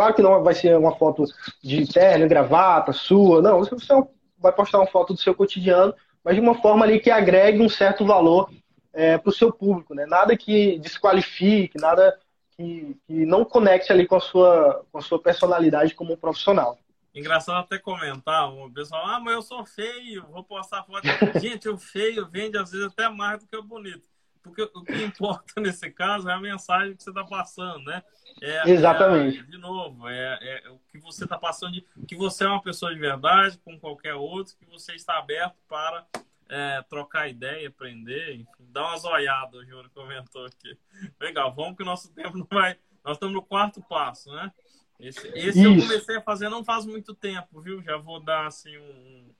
[0.00, 1.26] Claro que não vai ser uma foto
[1.62, 3.58] de terno, gravata, sua, não.
[3.58, 3.94] Você
[4.38, 7.68] vai postar uma foto do seu cotidiano, mas de uma forma ali que agregue um
[7.68, 8.50] certo valor
[8.94, 10.06] é, para o seu público, né?
[10.06, 12.18] Nada que desqualifique, nada
[12.56, 16.78] que, que, não conecte ali com a sua, com a sua personalidade como um profissional.
[17.14, 21.02] Engraçado até comentar, o pessoal, ah, mas eu sou feio, vou postar foto.
[21.38, 24.08] Gente, o feio vende às vezes até mais do que o bonito.
[24.42, 28.02] Porque o que importa nesse caso é a mensagem que você está passando, né?
[28.40, 29.38] É, Exatamente.
[29.38, 32.62] É, de novo, é, é, o que você está passando de que você é uma
[32.62, 36.06] pessoa de verdade, como qualquer outro, que você está aberto para
[36.48, 40.76] é, trocar ideia, aprender, enfim, dar umas olhadas, o Júlio comentou aqui.
[41.20, 42.76] Legal, vamos que o nosso tempo não vai.
[43.04, 44.52] Nós estamos no quarto passo, né?
[44.98, 47.82] Esse, esse eu comecei a fazer não faz muito tempo, viu?
[47.82, 49.34] Já vou dar assim um,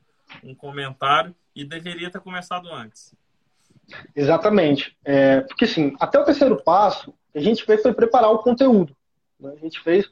[0.44, 3.14] um comentário e deveria ter começado antes.
[4.14, 4.96] Exatamente.
[5.04, 8.94] É, porque assim, até o terceiro passo, a gente fez foi preparar o conteúdo.
[9.38, 9.52] Né?
[9.56, 10.06] A gente fez,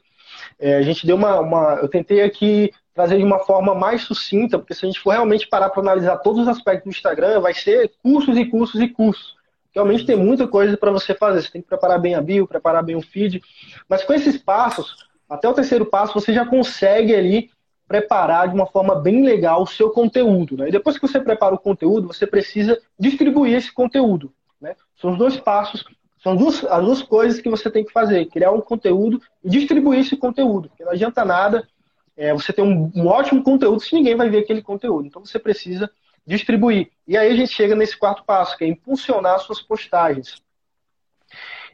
[0.59, 4.59] é, a gente deu uma, uma, eu tentei aqui trazer de uma forma mais sucinta,
[4.59, 7.53] porque se a gente for realmente parar para analisar todos os aspectos do Instagram, vai
[7.53, 9.37] ser cursos e cursos e cursos.
[9.73, 11.41] Realmente tem muita coisa para você fazer.
[11.41, 13.41] Você tem que preparar bem a bio, preparar bem o feed.
[13.87, 17.51] Mas com esses passos, até o terceiro passo, você já consegue ali
[17.89, 20.55] preparar de uma forma bem legal o seu conteúdo.
[20.55, 20.69] Né?
[20.69, 24.31] E depois que você prepara o conteúdo, você precisa distribuir esse conteúdo.
[24.61, 24.75] Né?
[25.01, 25.83] São os dois passos,
[26.21, 30.01] são duas, as duas coisas que você tem que fazer: criar um conteúdo e distribuir
[30.01, 30.69] esse conteúdo.
[30.69, 31.67] Porque não adianta nada
[32.15, 35.07] é, você ter um, um ótimo conteúdo se ninguém vai ver aquele conteúdo.
[35.07, 35.89] Então você precisa
[36.27, 36.91] distribuir.
[37.07, 40.35] E aí a gente chega nesse quarto passo, que é impulsionar suas postagens.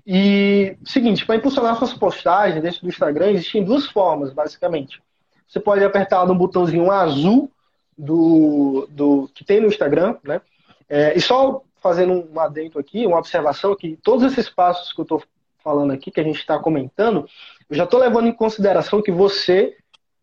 [0.07, 5.01] E, seguinte, para impulsionar suas postagens dentro do Instagram, existem duas formas, basicamente.
[5.48, 7.52] Você pode apertar no botãozinho azul
[7.98, 10.41] do, do que tem no Instagram, né?
[10.88, 15.04] É, e só fazendo um adentro aqui, uma observação que todos esses passos que eu
[15.04, 15.24] estou
[15.64, 17.28] falando aqui, que a gente está comentando,
[17.70, 19.78] eu já estou levando em consideração que você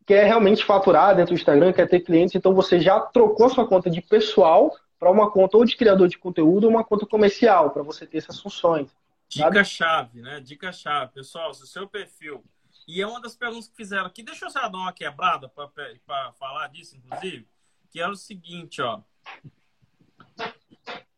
[0.07, 3.89] quer realmente faturar dentro do Instagram, quer ter clientes, então você já trocou sua conta
[3.89, 7.83] de pessoal para uma conta ou de criador de conteúdo ou uma conta comercial, para
[7.83, 8.89] você ter essas funções.
[9.29, 10.41] Dica-chave, né?
[10.41, 11.13] Dica-chave.
[11.13, 12.45] Pessoal, se o seu perfil.
[12.87, 16.33] E é uma das perguntas que fizeram aqui, deixa eu só dar uma quebrada para
[16.33, 17.49] falar disso, inclusive,
[17.91, 19.01] que era o seguinte, ó.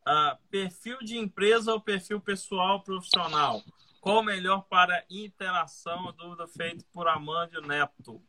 [0.07, 3.63] Uh, perfil de empresa ou perfil pessoal profissional?
[4.05, 6.13] Qual o melhor para interação?
[6.19, 8.21] Dúvida feita por Amandio Neto.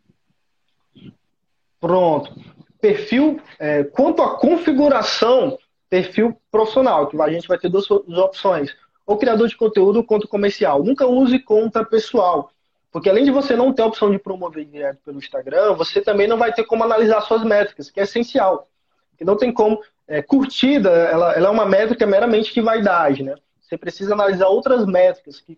[1.81, 2.33] Pronto.
[2.79, 5.57] Perfil, é, quanto à configuração,
[5.89, 8.73] perfil profissional, que a gente vai ter duas, duas opções.
[9.05, 10.81] Ou criador de conteúdo ou conta comercial.
[10.81, 12.49] Nunca use conta pessoal.
[12.95, 16.29] Porque além de você não ter a opção de promover direto pelo Instagram, você também
[16.29, 18.69] não vai ter como analisar suas métricas, que é essencial.
[19.17, 19.81] Que não tem como.
[20.07, 23.35] É, curtida, ela, ela, é uma métrica meramente de vaidade, né?
[23.59, 25.57] Você precisa analisar outras métricas, que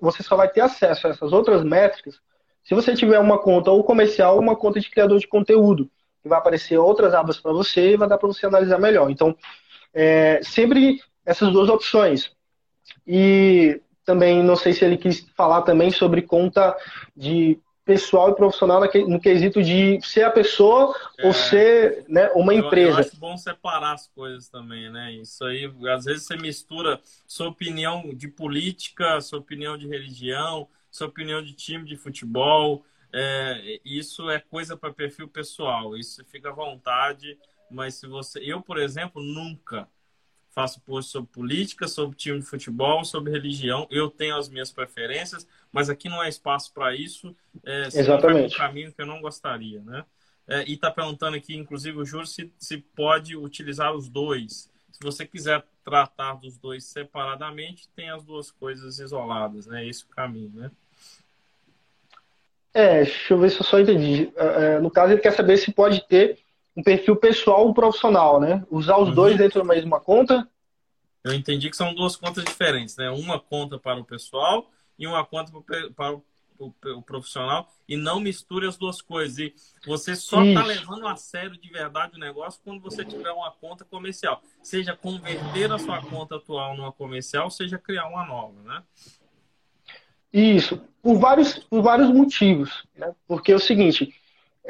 [0.00, 2.20] você só vai ter acesso a essas outras métricas
[2.62, 5.90] se você tiver uma conta ou comercial ou uma conta de criador de conteúdo,
[6.22, 9.10] que vai aparecer outras abas para você e vai dar para você analisar melhor.
[9.10, 9.36] Então,
[9.92, 12.30] é, sempre essas duas opções.
[13.04, 13.80] E
[14.10, 16.76] também, não sei se ele quis falar também sobre conta
[17.16, 22.52] de pessoal e profissional no quesito de ser a pessoa é, ou ser né, uma
[22.52, 22.90] empresa.
[22.90, 25.12] Eu, eu acho bom separar as coisas também, né?
[25.12, 31.06] Isso aí, às vezes você mistura sua opinião de política, sua opinião de religião, sua
[31.06, 32.84] opinião de time de futebol.
[33.12, 35.96] É, isso é coisa para perfil pessoal.
[35.96, 37.38] Isso fica à vontade.
[37.70, 39.88] Mas se você, eu, por exemplo, nunca
[40.50, 43.86] faço post sobre política, sobre time de futebol, sobre religião.
[43.90, 47.34] Eu tenho as minhas preferências, mas aqui não é espaço para isso.
[47.64, 48.54] É, Exatamente.
[48.54, 50.04] um caminho que eu não gostaria, né?
[50.48, 54.68] É, e está perguntando aqui, inclusive, o Júlio, se, se pode utilizar os dois.
[54.90, 59.86] Se você quiser tratar dos dois separadamente, tem as duas coisas isoladas, né?
[59.86, 60.70] Esse é o caminho, né?
[62.74, 64.32] É, deixa eu ver se eu só entendi.
[64.36, 66.38] É, é no caso, ele quer saber se pode ter
[66.80, 68.64] um perfil pessoal ou profissional, né?
[68.70, 69.14] Usar os uhum.
[69.14, 70.48] dois dentro da mesma conta.
[71.22, 73.10] Eu entendi que são duas contas diferentes, né?
[73.10, 75.52] Uma conta para o pessoal e uma conta
[75.94, 77.70] para o, o profissional.
[77.86, 79.38] E não misture as duas coisas.
[79.38, 79.54] E
[79.86, 83.84] você só está levando a sério de verdade o negócio quando você tiver uma conta
[83.84, 84.42] comercial.
[84.62, 88.82] Seja converter a sua conta atual numa comercial, seja criar uma nova, né?
[90.32, 92.86] Isso, por vários, por vários motivos.
[92.96, 93.12] Né?
[93.26, 94.14] Porque é o seguinte,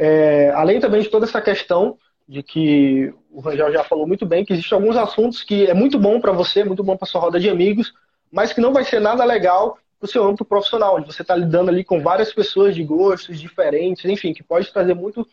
[0.03, 4.47] é, além também de toda essa questão de que o Rangel já falou muito bem,
[4.47, 7.39] que existem alguns assuntos que é muito bom para você, muito bom para sua roda
[7.39, 7.93] de amigos,
[8.33, 11.37] mas que não vai ser nada legal para o seu âmbito profissional, onde você está
[11.37, 15.29] lidando ali com várias pessoas de gostos diferentes, enfim, que pode trazer muito,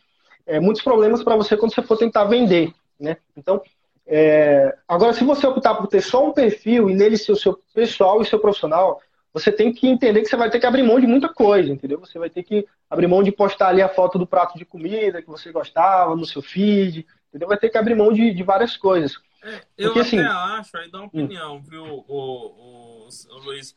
[0.46, 2.70] é, muitos problemas para você quando você for tentar vender.
[3.00, 3.16] Né?
[3.34, 3.62] Então,
[4.06, 7.58] é, agora, se você optar por ter só um perfil e nele ser o seu
[7.72, 9.00] pessoal e seu profissional,
[9.32, 12.00] você tem que entender que você vai ter que abrir mão de muita coisa, entendeu?
[12.00, 15.22] Você vai ter que abrir mão de postar ali a foto do prato de comida
[15.22, 17.48] que você gostava no seu feed, entendeu?
[17.48, 19.16] Vai ter que abrir mão de, de várias coisas.
[19.42, 21.24] É, eu Porque, assim, até assim, acho, aí dá uma hum.
[21.24, 21.62] opinião, hum.
[21.62, 23.76] viu, o, o, o, Luiz?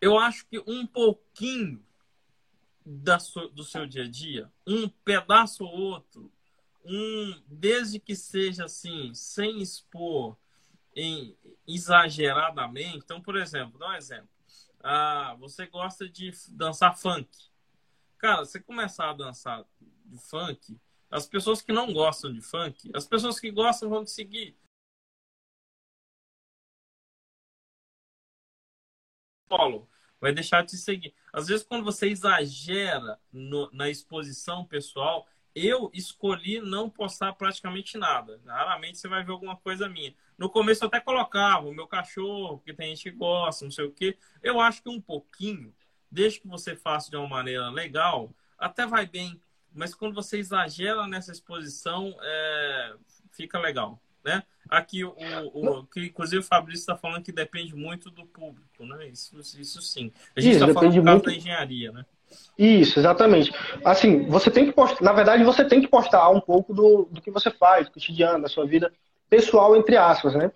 [0.00, 1.82] Eu acho que um pouquinho
[2.84, 6.30] da so, do seu dia a dia, um pedaço ou outro,
[6.84, 10.36] um, desde que seja assim, sem expor
[10.96, 11.36] em,
[11.66, 12.98] exageradamente.
[13.04, 14.28] Então, por exemplo, dá um exemplo
[14.82, 17.28] ah, você gosta de dançar funk.
[18.18, 19.64] Cara, você começar a dançar
[20.06, 20.78] de funk,
[21.10, 24.56] as pessoas que não gostam de funk, as pessoas que gostam vão te seguir.
[29.48, 29.88] Paulo,
[30.20, 31.14] vai deixar de te seguir.
[31.32, 38.40] Às vezes, quando você exagera no, na exposição pessoal, eu escolhi não postar praticamente nada.
[38.46, 40.14] Raramente você vai ver alguma coisa minha.
[40.38, 43.84] No começo eu até colocava o meu cachorro, que tem gente que gosta, não sei
[43.84, 44.16] o quê.
[44.42, 45.74] Eu acho que um pouquinho,
[46.10, 49.40] desde que você faça de uma maneira legal, até vai bem.
[49.74, 52.94] Mas quando você exagera nessa exposição, é...
[53.32, 54.00] fica legal.
[54.24, 54.42] Né?
[54.68, 55.14] Aqui, o,
[55.52, 59.08] o, que inclusive o Fabrício está falando que depende muito do público, né?
[59.08, 60.12] Isso, isso sim.
[60.36, 61.24] A gente está falando muito...
[61.24, 62.06] da engenharia, né?
[62.58, 63.52] Isso, exatamente.
[63.84, 67.20] Assim, você tem que postar, na verdade, você tem que postar um pouco do, do
[67.20, 68.92] que você faz, do cotidiano, da sua vida
[69.28, 70.52] pessoal, entre aspas, né?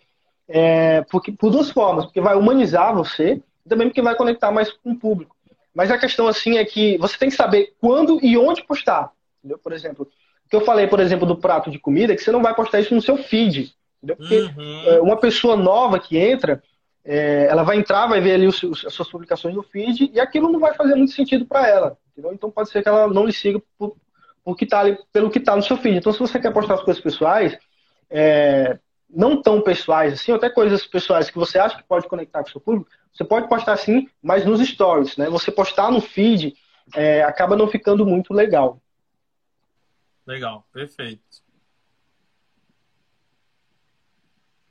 [0.49, 4.70] É, porque, por duas formas, porque vai humanizar você e também porque vai conectar mais
[4.70, 5.35] com o público.
[5.74, 9.12] Mas a questão, assim, é que você tem que saber quando e onde postar.
[9.39, 9.59] Entendeu?
[9.59, 10.09] Por exemplo,
[10.49, 12.81] que eu falei, por exemplo, do prato de comida, é que você não vai postar
[12.81, 13.74] isso no seu feed.
[14.03, 14.16] Entendeu?
[14.16, 14.83] Porque uhum.
[14.87, 16.62] É, uma pessoa nova que entra,
[17.07, 20.51] é, ela vai entrar, vai ver ali os, as suas publicações no feed e aquilo
[20.51, 21.97] não vai fazer muito sentido para ela.
[22.11, 22.33] Entendeu?
[22.33, 23.97] Então pode ser que ela não lhe siga por,
[24.45, 25.99] por que tá ali, pelo que está no seu feed.
[25.99, 27.57] Então, se você quer postar as coisas pessoais,
[28.11, 28.79] é,
[29.09, 32.53] não tão pessoais assim, até coisas pessoais que você acha que pode conectar com o
[32.53, 35.31] seu público, você pode postar sim, mas nos stories, né?
[35.31, 36.55] Você postar no feed
[36.95, 38.81] é, acaba não ficando muito legal.
[40.27, 41.23] Legal, perfeito.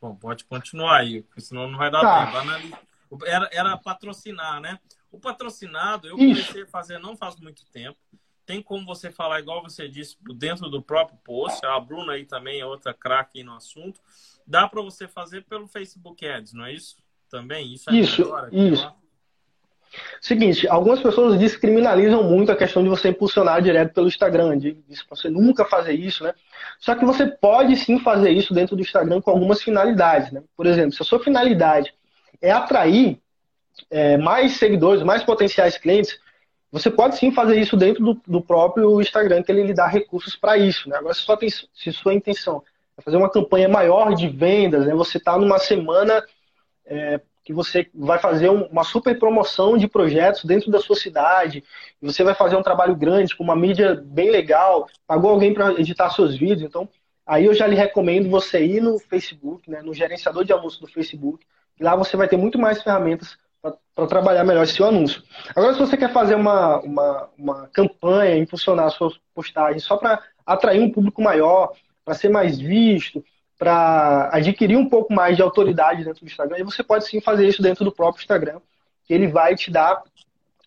[0.06, 2.44] Bom, pode continuar aí, porque senão não vai dar tá.
[2.44, 3.26] tempo.
[3.26, 4.80] Era, era patrocinar, né?
[5.12, 6.44] O patrocinado, eu Isso.
[6.44, 7.98] comecei a fazer não faz muito tempo.
[8.46, 11.66] Tem como você falar, igual você disse, dentro do próprio post.
[11.66, 14.00] A Bruna aí também é outra craque no assunto.
[14.46, 16.98] Dá para você fazer pelo Facebook Ads, não é isso?
[17.28, 17.74] Também?
[17.74, 18.22] Isso, é isso.
[18.22, 18.94] Melhor, isso.
[20.22, 24.98] Seguinte, algumas pessoas descriminalizam muito a questão de você impulsionar direto pelo Instagram, de, de
[25.10, 26.34] você nunca fazer isso, né?
[26.80, 30.42] Só que você pode sim fazer isso dentro do Instagram com algumas finalidades, né?
[30.56, 31.94] Por exemplo, se a sua finalidade
[32.42, 33.20] é atrair
[33.90, 36.18] é, mais seguidores, mais potenciais clientes,
[36.72, 40.36] você pode sim fazer isso dentro do, do próprio Instagram, que ele lhe dá recursos
[40.36, 40.98] para isso, né?
[40.98, 41.38] Agora, se sua,
[41.74, 42.62] se sua intenção
[42.98, 44.94] é fazer uma campanha maior de vendas, né?
[44.94, 46.24] Você está numa semana
[46.86, 51.64] é, que você vai fazer uma super promoção de projetos dentro da sua cidade,
[52.02, 56.10] você vai fazer um trabalho grande, com uma mídia bem legal, pagou alguém para editar
[56.10, 56.90] seus vídeos, então
[57.24, 60.88] aí eu já lhe recomendo você ir no Facebook, né, no gerenciador de anúncios do
[60.88, 61.46] Facebook,
[61.80, 63.38] e lá você vai ter muito mais ferramentas
[63.94, 65.22] para trabalhar melhor esse seu anúncio.
[65.56, 70.82] Agora, se você quer fazer uma, uma, uma campanha, impulsionar suas postagens só para atrair
[70.82, 71.74] um público maior,
[72.04, 73.24] para ser mais visto,
[73.58, 77.48] para adquirir um pouco mais de autoridade dentro do Instagram, e você pode sim fazer
[77.48, 78.60] isso dentro do próprio Instagram,
[79.06, 80.04] que ele vai te dar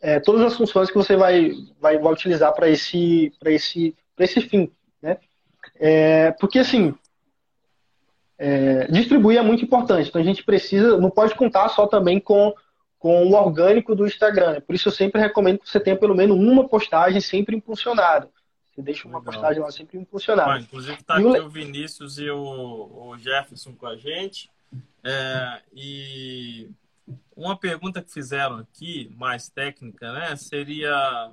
[0.01, 4.71] é, todas as funções que você vai, vai, vai utilizar para esse, esse, esse fim.
[5.03, 5.19] Né?
[5.79, 6.95] É, porque assim,
[8.39, 12.55] é, distribuir é muito importante, então a gente precisa, não pode contar só também com,
[12.99, 14.53] com o orgânico do Instagram.
[14.53, 14.61] Né?
[14.61, 18.31] Por isso eu sempre recomendo que você tenha pelo menos uma postagem sempre impulsionada.
[18.79, 19.33] Você deixa uma Legal.
[19.33, 20.53] postagem lá sempre impulsionada.
[20.53, 21.47] Ah, inclusive está aqui o...
[21.47, 24.49] o Vinícius e o, o, Jefferson com a gente.
[25.03, 26.71] É, e
[27.37, 30.37] uma pergunta que fizeram aqui, mais técnica, né?
[30.37, 31.33] Seria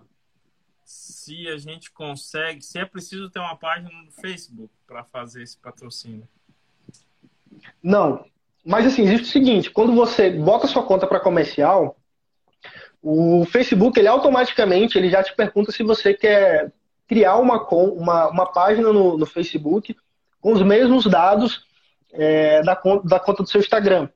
[0.84, 5.58] se a gente consegue, se é preciso ter uma página no Facebook para fazer esse
[5.58, 6.28] patrocínio.
[7.82, 8.26] Não.
[8.66, 11.96] Mas assim, existe o seguinte, quando você bota sua conta para comercial,
[13.04, 16.74] o Facebook, ele automaticamente, ele já te pergunta se você quer
[17.08, 19.96] criar uma, uma, uma página no, no Facebook
[20.42, 21.66] com os mesmos dados
[22.14, 24.10] é, da, conta, da conta do seu Instagram.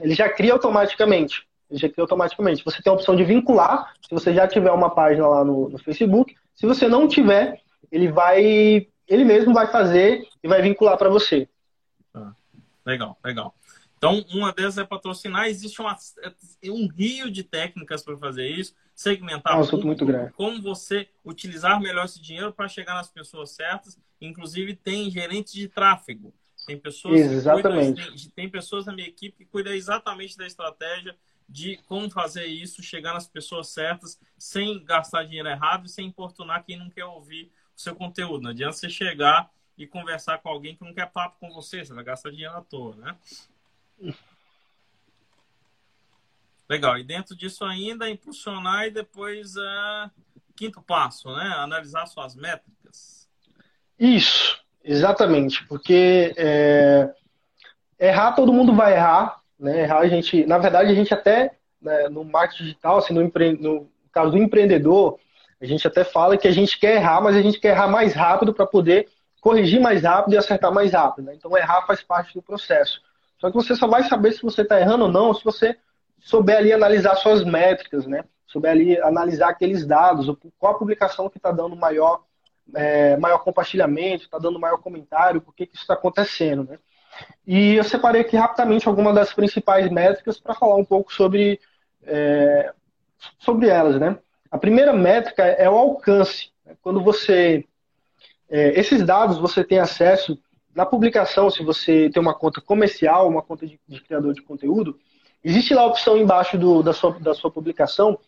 [0.00, 1.46] Ele já cria automaticamente.
[1.70, 2.64] Ele já cria automaticamente.
[2.64, 5.78] Você tem a opção de vincular, se você já tiver uma página lá no, no
[5.78, 6.34] Facebook.
[6.54, 7.60] Se você não tiver,
[7.90, 8.86] ele vai.
[9.08, 11.48] Ele mesmo vai fazer e vai vincular para você.
[12.14, 12.32] Ah,
[12.84, 13.54] legal, legal.
[14.02, 15.46] Então, uma delas é patrocinar.
[15.46, 15.96] Existe uma,
[16.64, 20.32] um rio de técnicas para fazer isso segmentar é um muito grande.
[20.32, 23.96] como você utilizar melhor esse dinheiro para chegar nas pessoas certas.
[24.20, 26.34] Inclusive, tem gerentes de tráfego.
[26.66, 27.94] Tem pessoas, exatamente.
[27.94, 31.16] Cuidam, tem, tem pessoas na minha equipe que cuidam exatamente da estratégia
[31.48, 36.64] de como fazer isso, chegar nas pessoas certas, sem gastar dinheiro errado e sem importunar
[36.64, 38.42] quem não quer ouvir o seu conteúdo.
[38.42, 39.48] Não adianta você chegar
[39.78, 42.60] e conversar com alguém que não quer papo com você, você vai gastar dinheiro à
[42.62, 43.16] toa, né?
[46.68, 46.98] Legal.
[46.98, 50.10] E dentro disso ainda impulsionar e depois uh,
[50.56, 51.52] quinto passo, né?
[51.56, 53.28] Analisar suas métricas.
[53.98, 55.64] Isso, exatamente.
[55.66, 57.12] Porque é,
[57.98, 59.82] errar todo mundo vai errar, né?
[59.82, 63.52] Errar a gente, na verdade a gente até né, no marketing digital, assim, no, empre...
[63.52, 65.18] no caso do empreendedor,
[65.60, 68.14] a gente até fala que a gente quer errar, mas a gente quer errar mais
[68.14, 69.08] rápido para poder
[69.40, 71.26] corrigir mais rápido e acertar mais rápido.
[71.26, 71.34] Né?
[71.34, 73.02] Então errar faz parte do processo.
[73.42, 75.76] Só que você só vai saber se você está errando ou não se você
[76.20, 78.22] souber ali analisar suas métricas, né?
[78.46, 82.22] Souber ali analisar aqueles dados, qual a publicação que está dando maior,
[82.72, 86.78] é, maior compartilhamento, está dando maior comentário, por que, que isso está acontecendo, né?
[87.44, 91.58] E eu separei aqui rapidamente algumas das principais métricas para falar um pouco sobre,
[92.04, 92.72] é,
[93.40, 94.18] sobre elas, né?
[94.52, 96.52] A primeira métrica é o alcance.
[96.80, 97.64] Quando você...
[98.48, 100.38] É, esses dados você tem acesso
[100.74, 104.98] na publicação, se você tem uma conta comercial, uma conta de, de criador de conteúdo,
[105.44, 108.18] Existe lá a opção embaixo do, da, sua, da sua publicação,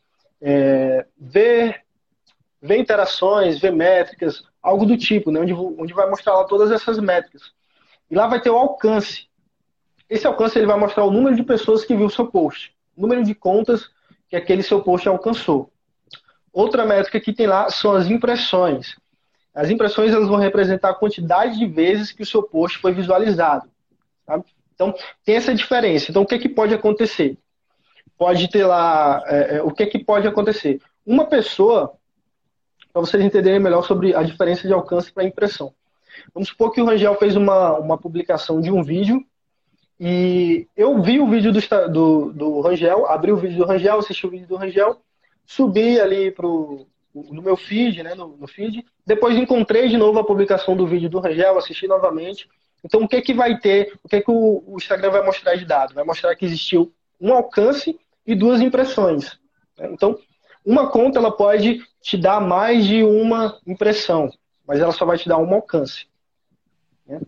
[0.40, 1.82] é, ver,
[2.60, 6.98] ver interações, ver métricas, algo do tipo, né, onde, onde vai mostrar lá todas essas
[6.98, 7.52] métricas.
[8.10, 9.28] E lá vai ter o alcance.
[10.10, 13.02] Esse alcance ele vai mostrar o número de pessoas que viu o seu post, o
[13.02, 13.88] número de contas
[14.28, 15.70] que aquele seu post alcançou.
[16.52, 18.96] Outra métrica que tem lá são as impressões.
[19.54, 23.70] As impressões elas vão representar a quantidade de vezes que o seu post foi visualizado.
[24.26, 24.44] Sabe?
[24.74, 24.92] Então,
[25.24, 26.10] tem essa diferença.
[26.10, 27.38] Então, o que, é que pode acontecer?
[28.18, 29.22] Pode ter lá.
[29.26, 30.80] É, é, o que, é que pode acontecer?
[31.06, 31.92] Uma pessoa,
[32.92, 35.72] para vocês entenderem melhor sobre a diferença de alcance para impressão.
[36.32, 39.24] Vamos supor que o Rangel fez uma, uma publicação de um vídeo
[39.98, 44.26] e eu vi o vídeo do, do, do Rangel, abri o vídeo do Rangel, assisti
[44.26, 45.00] o vídeo do Rangel,
[45.44, 48.84] subi ali pro, no meu feed, né, no, no, feed.
[49.06, 52.48] Depois encontrei de novo a publicação do vídeo do Rangel, assisti novamente.
[52.84, 55.64] Então, o que que vai ter, o que que o, o Instagram vai mostrar de
[55.64, 55.94] dado?
[55.94, 59.38] Vai mostrar que existiu um alcance e duas impressões.
[59.78, 59.88] Né?
[59.92, 60.18] Então,
[60.64, 64.30] uma conta ela pode te dar mais de uma impressão,
[64.66, 66.06] mas ela só vai te dar um alcance.
[67.06, 67.20] Né?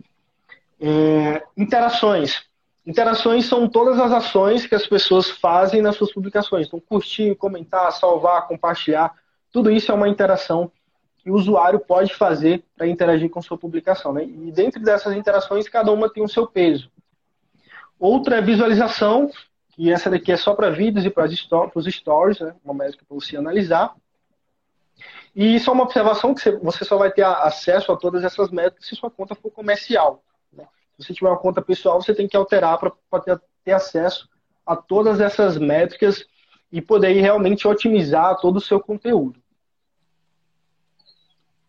[0.79, 2.45] É, interações.
[2.85, 6.67] Interações são todas as ações que as pessoas fazem nas suas publicações.
[6.67, 9.13] Então, curtir, comentar, salvar, compartilhar,
[9.51, 10.71] tudo isso é uma interação
[11.17, 14.13] que o usuário pode fazer para interagir com sua publicação.
[14.13, 14.23] Né?
[14.23, 16.91] E dentro dessas interações, cada uma tem o seu peso.
[17.99, 19.29] Outra é visualização,
[19.69, 22.55] que essa daqui é só para vídeos e para os stories, né?
[22.63, 23.95] uma métrica para você analisar.
[25.35, 28.87] E isso é uma observação que você só vai ter acesso a todas essas métricas
[28.87, 30.23] se sua conta for comercial.
[30.97, 34.27] Se você tiver uma conta pessoal, você tem que alterar para ter, ter acesso
[34.65, 36.25] a todas essas métricas
[36.71, 39.41] e poder realmente otimizar todo o seu conteúdo.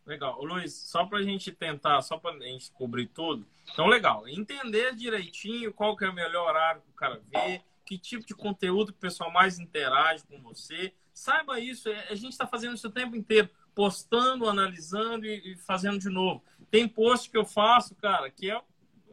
[0.05, 0.38] Legal.
[0.40, 3.46] Ô, Luiz, só para a gente tentar, só para a gente cobrir tudo.
[3.72, 4.26] Então, legal.
[4.26, 8.34] Entender direitinho qual que é o melhor horário para o cara ver, que tipo de
[8.34, 10.94] conteúdo o pessoal mais interage com você.
[11.12, 11.88] Saiba isso.
[11.88, 16.42] É, a gente está fazendo isso o tempo inteiro, postando, analisando e fazendo de novo.
[16.70, 18.61] Tem post que eu faço, cara, que é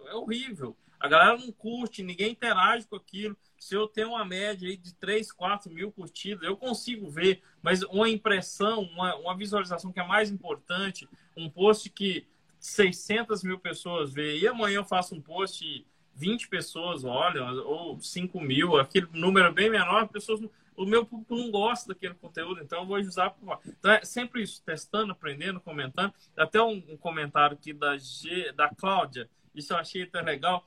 [0.07, 0.75] é horrível.
[0.99, 3.38] A galera não curte, ninguém interage com aquilo.
[3.66, 7.82] Se eu tenho uma média aí de 3, 4 mil curtidas, eu consigo ver, mas
[7.82, 12.28] uma impressão, uma, uma visualização que é mais importante, um post que
[12.59, 17.99] 600 mil pessoas vê, e amanhã eu faço um post e 20 pessoas olham, ou
[17.99, 20.41] 5 mil, aquele número bem menor, pessoas,
[20.76, 23.36] o meu público não gosta daquele conteúdo, então eu vou usar.
[23.66, 26.13] Então é sempre isso, testando, aprendendo, comentando.
[26.38, 30.63] Até um, um comentário aqui da, G, da Cláudia, isso eu achei tão legal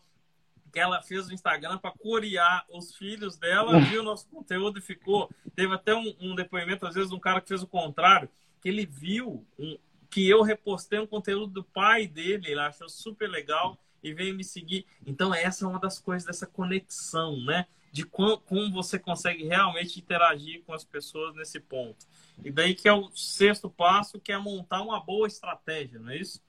[0.69, 5.31] que ela fez o Instagram para curiar os filhos dela, viu nosso conteúdo e ficou.
[5.55, 8.29] Teve até um, um, depoimento, às vezes, de um cara que fez o contrário,
[8.61, 9.79] que ele viu um,
[10.11, 14.45] que eu repostei um conteúdo do pai dele, ele achou super legal e veio me
[14.45, 14.87] seguir.
[15.07, 17.66] Então, essa é uma das coisas dessa conexão, né?
[17.91, 22.07] De como, como você consegue realmente interagir com as pessoas nesse ponto.
[22.45, 26.19] E daí que é o sexto passo, que é montar uma boa estratégia, não é
[26.19, 26.41] isso?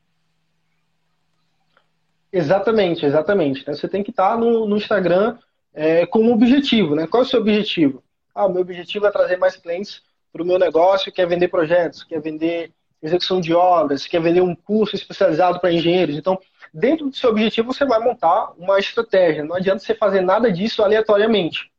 [2.31, 3.67] Exatamente, exatamente.
[3.67, 3.73] Né?
[3.73, 5.37] Você tem que estar no, no Instagram
[5.73, 6.95] é, com um objetivo.
[6.95, 7.07] Né?
[7.07, 8.03] Qual é o seu objetivo?
[8.33, 10.01] Ah, o meu objetivo é trazer mais clientes
[10.31, 12.71] para o meu negócio, quer vender projetos, quer vender
[13.01, 16.15] execução de obras, quer vender um curso especializado para engenheiros.
[16.15, 16.39] Então,
[16.73, 19.43] dentro do seu objetivo, você vai montar uma estratégia.
[19.43, 21.71] Não adianta você fazer nada disso aleatoriamente.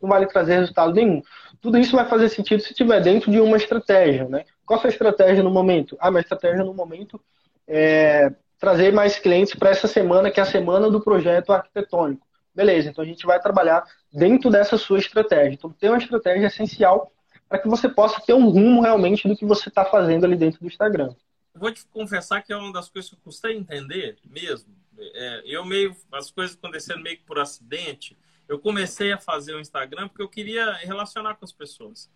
[0.00, 1.22] Não vai lhe trazer resultado nenhum.
[1.60, 4.28] Tudo isso vai fazer sentido se estiver dentro de uma estratégia.
[4.28, 4.44] Né?
[4.66, 5.96] Qual a sua estratégia no momento?
[5.98, 7.20] Ah, minha estratégia no momento
[7.66, 8.30] é
[8.64, 12.26] trazer mais clientes para essa semana, que é a semana do projeto arquitetônico.
[12.54, 15.52] Beleza, então a gente vai trabalhar dentro dessa sua estratégia.
[15.52, 17.12] Então, ter uma estratégia essencial
[17.46, 20.60] para que você possa ter um rumo realmente do que você está fazendo ali dentro
[20.60, 21.14] do Instagram.
[21.54, 24.74] Vou te confessar que é uma das coisas que eu custei entender mesmo.
[24.98, 28.16] É, eu meio, as coisas acontecendo meio que por acidente.
[28.48, 32.10] Eu comecei a fazer o Instagram porque eu queria relacionar com as pessoas.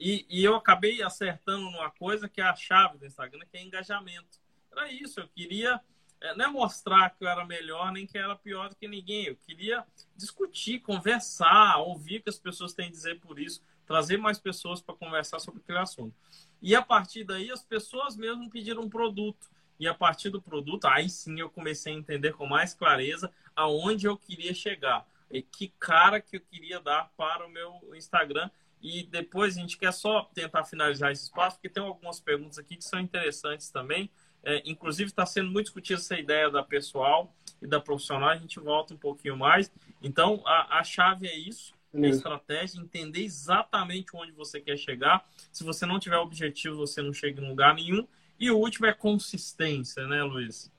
[0.00, 3.62] E, e eu acabei acertando numa coisa que é a chave do Instagram, que é
[3.62, 4.41] engajamento.
[4.72, 5.80] Era isso, eu queria
[6.22, 8.86] é, não é mostrar que eu era melhor nem que eu era pior do que
[8.86, 9.26] ninguém.
[9.26, 9.84] Eu queria
[10.16, 14.80] discutir, conversar, ouvir o que as pessoas têm a dizer por isso, trazer mais pessoas
[14.80, 16.14] para conversar sobre aquele assunto.
[16.60, 19.50] E a partir daí, as pessoas mesmo pediram um produto.
[19.80, 24.06] E a partir do produto, aí sim eu comecei a entender com mais clareza aonde
[24.06, 25.04] eu queria chegar.
[25.28, 28.48] E que cara que eu queria dar para o meu Instagram.
[28.80, 32.76] E depois a gente quer só tentar finalizar esse espaço, porque tem algumas perguntas aqui
[32.76, 34.08] que são interessantes também.
[34.44, 38.30] É, inclusive, está sendo muito discutida essa ideia da pessoal e da profissional.
[38.30, 39.70] A gente volta um pouquinho mais.
[40.02, 41.74] Então, a, a chave é isso.
[41.94, 45.26] É estratégia, entender exatamente onde você quer chegar.
[45.52, 48.06] Se você não tiver objetivo, você não chega em lugar nenhum.
[48.40, 50.72] E o último é consistência, né, Luiz?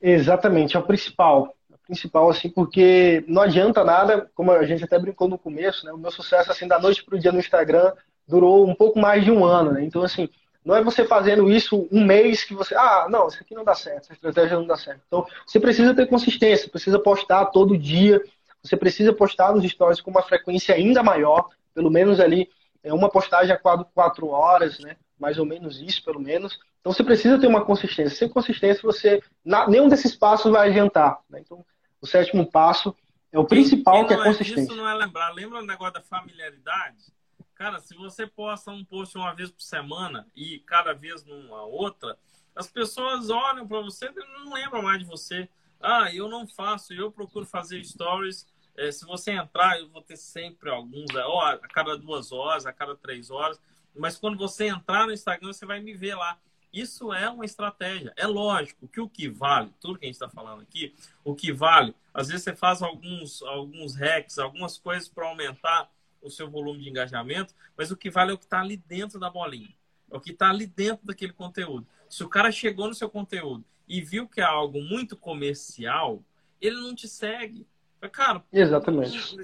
[0.00, 1.56] Exatamente, é o principal.
[1.68, 5.84] É o principal, assim, porque não adianta nada, como a gente até brincou no começo,
[5.84, 5.92] né?
[5.92, 7.92] O meu sucesso, assim, da noite para o dia no Instagram
[8.26, 9.84] durou um pouco mais de um ano, né?
[9.84, 10.28] Então, assim,
[10.66, 13.72] não é você fazendo isso um mês que você, ah, não, isso aqui não dá
[13.72, 15.00] certo, essa estratégia não dá certo.
[15.06, 18.20] Então, você precisa ter consistência, precisa postar todo dia,
[18.60, 22.50] você precisa postar nos stories com uma frequência ainda maior, pelo menos ali
[22.82, 24.96] é uma postagem a quatro, quatro horas, né?
[25.16, 26.58] mais ou menos isso, pelo menos.
[26.80, 28.16] Então você precisa ter uma consistência.
[28.16, 29.22] Sem consistência, você
[29.68, 31.18] nenhum desses passos vai adiantar.
[31.30, 31.42] Né?
[31.44, 31.64] Então,
[32.00, 32.94] o sétimo passo
[33.30, 34.62] é o principal, que é a consistência.
[34.62, 35.32] Isso não é lembrar.
[35.32, 37.15] Lembra o negócio da familiaridade?
[37.56, 42.18] Cara, se você posta um post uma vez por semana e cada vez numa outra,
[42.54, 45.48] as pessoas olham para você e não lembram mais de você.
[45.80, 48.46] Ah, eu não faço, eu procuro fazer stories.
[48.76, 52.66] É, se você entrar, eu vou ter sempre alguns, é, ó, a cada duas horas,
[52.66, 53.58] a cada três horas.
[53.94, 56.38] Mas quando você entrar no Instagram, você vai me ver lá.
[56.70, 58.12] Isso é uma estratégia.
[58.18, 60.94] É lógico que o que vale, tudo que a gente está falando aqui,
[61.24, 65.90] o que vale, às vezes você faz alguns, alguns hacks, algumas coisas para aumentar
[66.26, 69.18] o seu volume de engajamento, mas o que vale é o que está ali dentro
[69.18, 69.74] da bolinha.
[70.10, 71.86] É o que está ali dentro daquele conteúdo.
[72.08, 76.22] Se o cara chegou no seu conteúdo e viu que é algo muito comercial,
[76.60, 77.66] ele não te segue.
[78.12, 79.36] Cara, exatamente.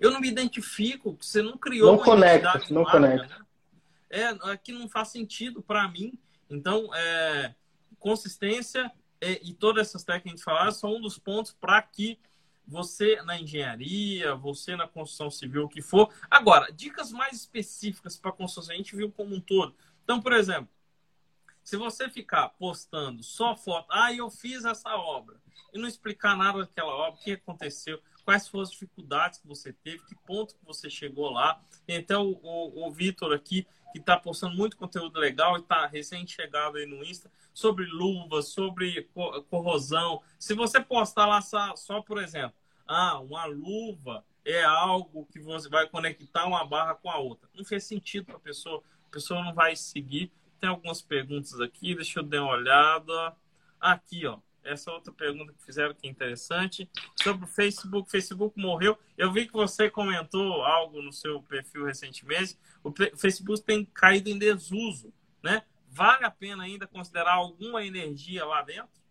[0.00, 3.38] Eu não me identifico, você não criou não uma conecta, não marca, conecta.
[3.38, 3.46] Né?
[4.10, 6.18] É, aqui não faz sentido para mim.
[6.50, 7.54] Então, é,
[7.98, 11.80] consistência é, e todas essas técnicas que a gente falaram são um dos pontos para
[11.80, 12.18] que
[12.72, 16.10] você na engenharia, você na construção civil, o que for.
[16.30, 19.74] Agora, dicas mais específicas para construção, a gente viu como um todo.
[20.02, 20.68] Então, por exemplo,
[21.62, 25.36] se você ficar postando só foto, ah, eu fiz essa obra,
[25.72, 29.72] e não explicar nada daquela obra, o que aconteceu, quais foram as dificuldades que você
[29.72, 31.60] teve, que ponto que você chegou lá.
[31.86, 36.78] Então, o, o, o Vitor aqui, que está postando muito conteúdo legal e está recém-chegado
[36.78, 39.08] aí no Insta, sobre luvas, sobre
[39.50, 40.22] corrosão.
[40.38, 42.56] Se você postar lá só, só, por exemplo,
[42.92, 47.48] ah, uma luva é algo que você vai conectar uma barra com a outra.
[47.54, 50.32] Não fez sentido para a pessoa, a pessoa não vai seguir.
[50.60, 53.36] Tem algumas perguntas aqui, deixa eu dar uma olhada.
[53.80, 54.38] Aqui, ó.
[54.64, 56.88] Essa outra pergunta que fizeram que é interessante.
[57.20, 58.10] Sobre o Facebook.
[58.10, 58.96] Facebook morreu.
[59.18, 62.56] Eu vi que você comentou algo no seu perfil recentemente.
[62.84, 65.12] O Facebook tem caído em desuso,
[65.42, 65.64] né?
[65.88, 69.01] Vale a pena ainda considerar alguma energia lá dentro?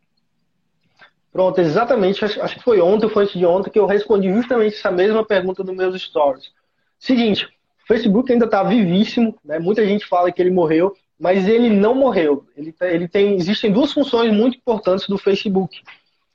[1.32, 2.24] Pronto, exatamente.
[2.24, 5.26] Acho, acho que foi ontem foi antes de ontem que eu respondi justamente essa mesma
[5.26, 6.52] pergunta nos meus stories.
[7.00, 9.58] Seguinte, o Facebook ainda está vivíssimo, né?
[9.58, 12.46] Muita gente fala que ele morreu, mas ele não morreu.
[12.56, 15.82] Ele, tá, ele tem, existem duas funções muito importantes do Facebook.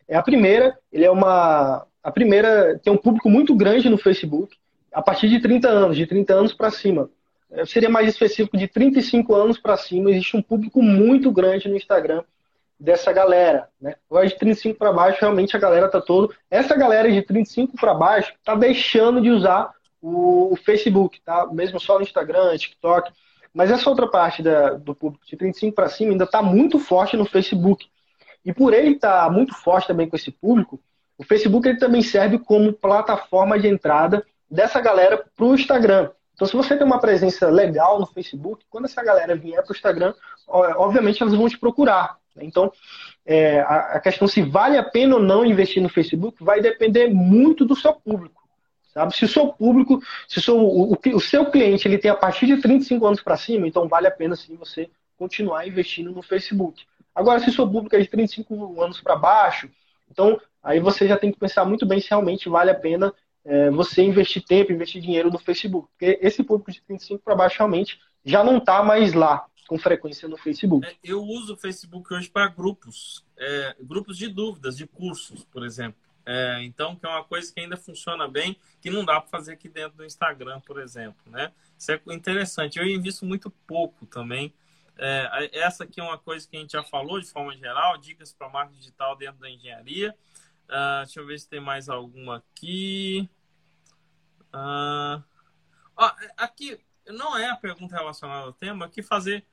[0.09, 4.57] É a primeira, ele é uma, a primeira tem um público muito grande no Facebook,
[4.93, 7.11] a partir de 30 anos, de 30 anos para cima.
[7.51, 11.77] Eu seria mais específico de 35 anos para cima, existe um público muito grande no
[11.77, 12.23] Instagram
[12.79, 13.95] dessa galera, né?
[14.11, 16.35] Agora de 35 para baixo, realmente a galera tá todo.
[16.51, 19.71] Essa galera de 35 para baixo tá deixando de usar
[20.01, 21.47] o, o, Facebook, tá?
[21.53, 23.11] Mesmo só no Instagram, TikTok.
[23.53, 27.17] Mas essa outra parte da, do público de 35 para cima ainda está muito forte
[27.17, 27.87] no Facebook.
[28.45, 30.81] E por ele tá muito forte também com esse público,
[31.19, 36.11] o Facebook ele também serve como plataforma de entrada dessa galera para o Instagram.
[36.35, 39.75] Então, se você tem uma presença legal no Facebook, quando essa galera vier para o
[39.75, 40.15] Instagram,
[40.47, 42.19] obviamente elas vão te procurar.
[42.45, 42.73] Então,
[43.25, 47.65] é, a, questão se vale a pena ou não investir no Facebook vai depender muito
[47.65, 48.43] do seu público.
[48.93, 49.15] Sabe?
[49.15, 52.47] Se o seu público, se o seu, o, o seu cliente ele tem a partir
[52.47, 56.85] de 35 anos para cima, então vale a pena sim você continuar investindo no Facebook.
[57.15, 59.69] Agora, se o seu público é de 35 anos para baixo,
[60.11, 63.13] então aí você já tem que pensar muito bem se realmente vale a pena
[63.45, 65.89] é, você investir tempo, investir dinheiro no Facebook.
[65.93, 70.29] Porque esse público de 35 para baixo realmente já não está mais lá com frequência
[70.29, 70.87] no Facebook.
[70.87, 75.65] É, eu uso o Facebook hoje para grupos, é, grupos de dúvidas, de cursos, por
[75.65, 76.01] exemplo.
[76.25, 79.53] É, então, que é uma coisa que ainda funciona bem, que não dá para fazer
[79.53, 81.53] aqui dentro do Instagram, por exemplo, né?
[81.79, 82.79] Isso é interessante.
[82.79, 84.53] Eu invisto muito pouco também.
[84.99, 88.33] É, essa aqui é uma coisa que a gente já falou de forma geral, dicas
[88.33, 90.17] para marketing digital dentro da engenharia.
[90.65, 93.29] Uh, deixa eu ver se tem mais alguma aqui.
[94.53, 95.23] Uh,
[95.97, 99.47] ó, aqui não é a pergunta relacionada ao tema, que fazer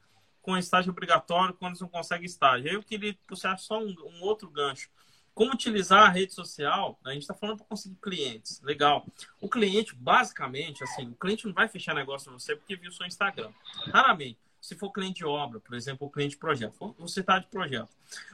[0.43, 2.67] com estágio obrigatório quando você não consegue estágio.
[2.67, 4.89] Eu queria puxar só um, um outro gancho.
[5.33, 6.99] Como utilizar a rede social?
[7.03, 8.61] A gente está falando para conseguir clientes.
[8.61, 9.07] Legal.
[9.41, 13.07] O cliente, basicamente, assim, o cliente não vai fechar negócio com você porque viu seu
[13.07, 13.51] Instagram.
[13.87, 14.37] Raramente.
[14.61, 16.95] Se for cliente de obra, por exemplo, ou cliente de projeto.
[16.99, 17.89] Você está de projeto.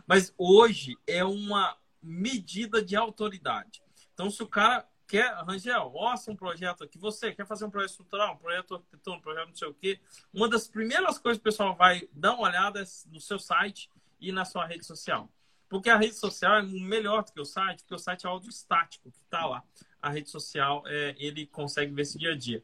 [0.06, 3.82] Mas hoje é uma medida de autoridade.
[4.14, 7.90] Então, se o cara quer, Rangel, mostra um projeto aqui, você quer fazer um projeto
[7.90, 10.00] estrutural, um projeto arquitetônico, um projeto não sei o quê,
[10.32, 13.90] uma das primeiras coisas que o pessoal vai dar uma olhada é no seu site
[14.22, 15.28] e na sua rede social.
[15.68, 18.50] Porque a rede social é melhor do que o site, porque o site é áudio
[18.50, 19.64] estático que está lá.
[20.00, 22.64] A rede social, é, ele consegue ver esse dia a dia.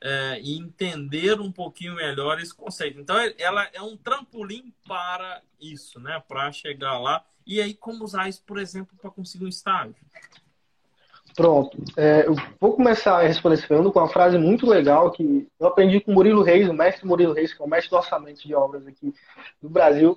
[0.00, 3.00] É, e entender um pouquinho melhor esse conceito.
[3.00, 6.22] Então, ela é um trampolim para isso, né?
[6.28, 7.24] Para chegar lá.
[7.46, 9.96] E aí, como usar isso, por exemplo, para conseguir um estágio?
[11.36, 11.76] Pronto.
[11.96, 16.00] É, eu vou começar a responder pergunta com uma frase muito legal que eu aprendi
[16.00, 18.54] com o Murilo Reis, o mestre Murilo Reis, que é o mestre do orçamento de
[18.54, 19.12] obras aqui
[19.60, 20.16] do Brasil.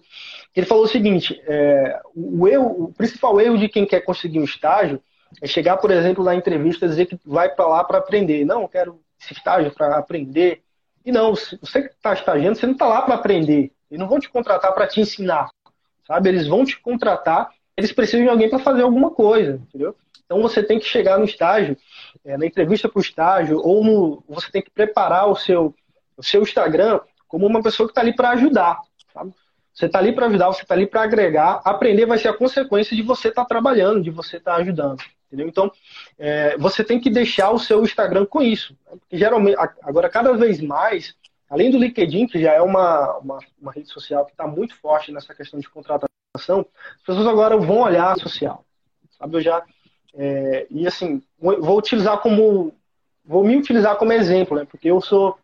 [0.56, 4.44] Ele falou o seguinte: é, o, erro, o principal erro de quem quer conseguir um
[4.44, 5.02] estágio
[5.42, 8.46] é chegar, por exemplo, na entrevista e dizer que vai para lá para aprender.
[8.46, 10.62] Não, quero esse estágio para aprender.
[11.04, 13.72] E não, você que está estagiando, você não está lá para aprender.
[13.90, 15.50] Eles não vão te contratar para te ensinar,
[16.06, 16.30] sabe?
[16.30, 19.96] Eles vão te contratar, eles precisam de alguém para fazer alguma coisa, entendeu?
[20.28, 21.76] Então você tem que chegar no estágio,
[22.24, 25.74] é, na entrevista para o estágio, ou no, você tem que preparar o seu,
[26.16, 28.78] o seu Instagram como uma pessoa que está ali para ajudar,
[29.14, 29.34] sabe?
[29.74, 31.62] Você está ali para ajudar, você está ali para agregar.
[31.64, 35.04] Aprender vai ser a consequência de você estar tá trabalhando, de você estar tá ajudando.
[35.28, 35.48] Entendeu?
[35.48, 35.72] Então,
[36.18, 38.76] é, você tem que deixar o seu Instagram com isso.
[38.88, 38.98] Né?
[39.00, 41.16] Porque geralmente, agora, cada vez mais,
[41.48, 45.12] além do LinkedIn, que já é uma, uma, uma rede social que está muito forte
[45.12, 46.66] nessa questão de contratação,
[46.96, 48.66] as pessoas agora vão olhar a social.
[49.20, 49.38] Sabe?
[49.38, 49.64] Eu já.
[50.14, 52.74] É, e assim, vou utilizar como.
[53.26, 54.66] Vou me utilizar como exemplo, né?
[54.70, 55.38] Porque eu sou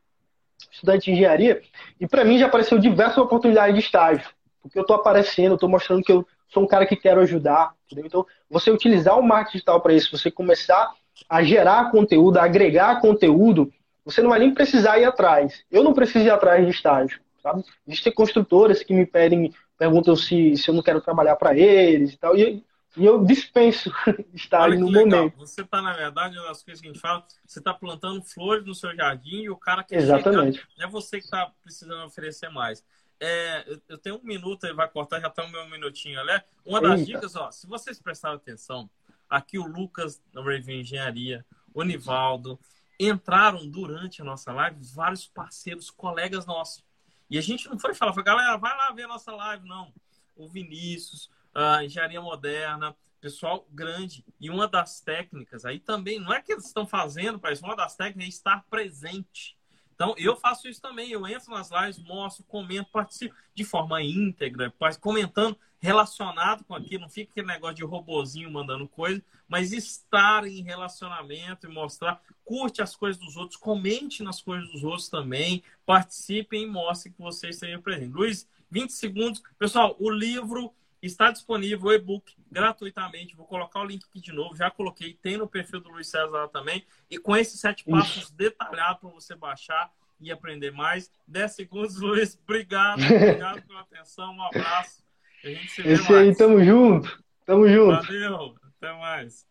[0.71, 1.61] estudante de engenharia,
[1.99, 4.27] e para mim já apareceu diversas oportunidades de estágio,
[4.61, 8.05] porque eu estou aparecendo, estou mostrando que eu sou um cara que quero ajudar, entendeu?
[8.05, 10.91] Então, você utilizar o marketing digital para isso, você começar
[11.29, 13.71] a gerar conteúdo, a agregar conteúdo,
[14.05, 15.63] você não vai nem precisar ir atrás.
[15.71, 17.63] Eu não preciso ir atrás de estágio, sabe?
[17.87, 22.17] Existem construtoras que me pedem, perguntam se, se eu não quero trabalhar para eles e
[22.17, 22.63] tal, e
[22.95, 23.91] e eu dispenso
[24.33, 25.19] estar ali no legal.
[25.19, 25.37] momento.
[25.37, 28.65] Você está, na verdade, uma das coisas que a gente fala, você está plantando flores
[28.65, 30.59] no seu jardim e o cara quer Exatamente.
[30.59, 32.83] chegar, é você que está precisando oferecer mais.
[33.19, 36.41] É, eu tenho um minuto, ele vai cortar, já está o meu minutinho ali.
[36.65, 37.13] Uma das Eita.
[37.13, 38.89] dicas, ó, se vocês prestarem atenção,
[39.29, 42.59] aqui o Lucas da Review Engenharia, o Nivaldo,
[42.99, 46.83] entraram durante a nossa live vários parceiros, colegas nossos.
[47.29, 49.91] E a gente não foi falar, foi, galera, vai lá ver a nossa live, não.
[50.35, 54.25] O Vinícius, a engenharia moderna, pessoal grande.
[54.39, 57.95] E uma das técnicas aí também, não é que eles estão fazendo isso, uma das
[57.95, 59.57] técnicas é estar presente.
[59.95, 61.11] Então, eu faço isso também.
[61.11, 67.01] Eu entro nas lives, mostro, comento, participo de forma íntegra, comentando relacionado com aquilo.
[67.01, 72.21] Não fica aquele negócio de robozinho mandando coisa, mas estar em relacionamento e mostrar.
[72.43, 77.21] Curte as coisas dos outros, comente nas coisas dos outros também, participem e mostrem que
[77.21, 78.13] vocês estejam presentes.
[78.13, 79.43] Luiz, 20 segundos.
[79.59, 80.73] Pessoal, o livro
[81.03, 83.35] Está disponível o e-book gratuitamente.
[83.35, 84.55] Vou colocar o link aqui de novo.
[84.55, 86.85] Já coloquei, tem no perfil do Luiz César lá também.
[87.11, 91.11] E com esses sete passos detalhados para você baixar e aprender mais.
[91.27, 92.39] Dez segundos, Luiz.
[92.41, 93.01] Obrigado.
[93.03, 94.33] Obrigado pela atenção.
[94.33, 95.03] Um abraço.
[95.43, 96.27] A gente se vê Esse mais.
[96.29, 97.23] aí, tamo junto.
[97.45, 98.05] Tamo junto.
[98.05, 98.55] Valeu.
[98.77, 99.45] Até mais.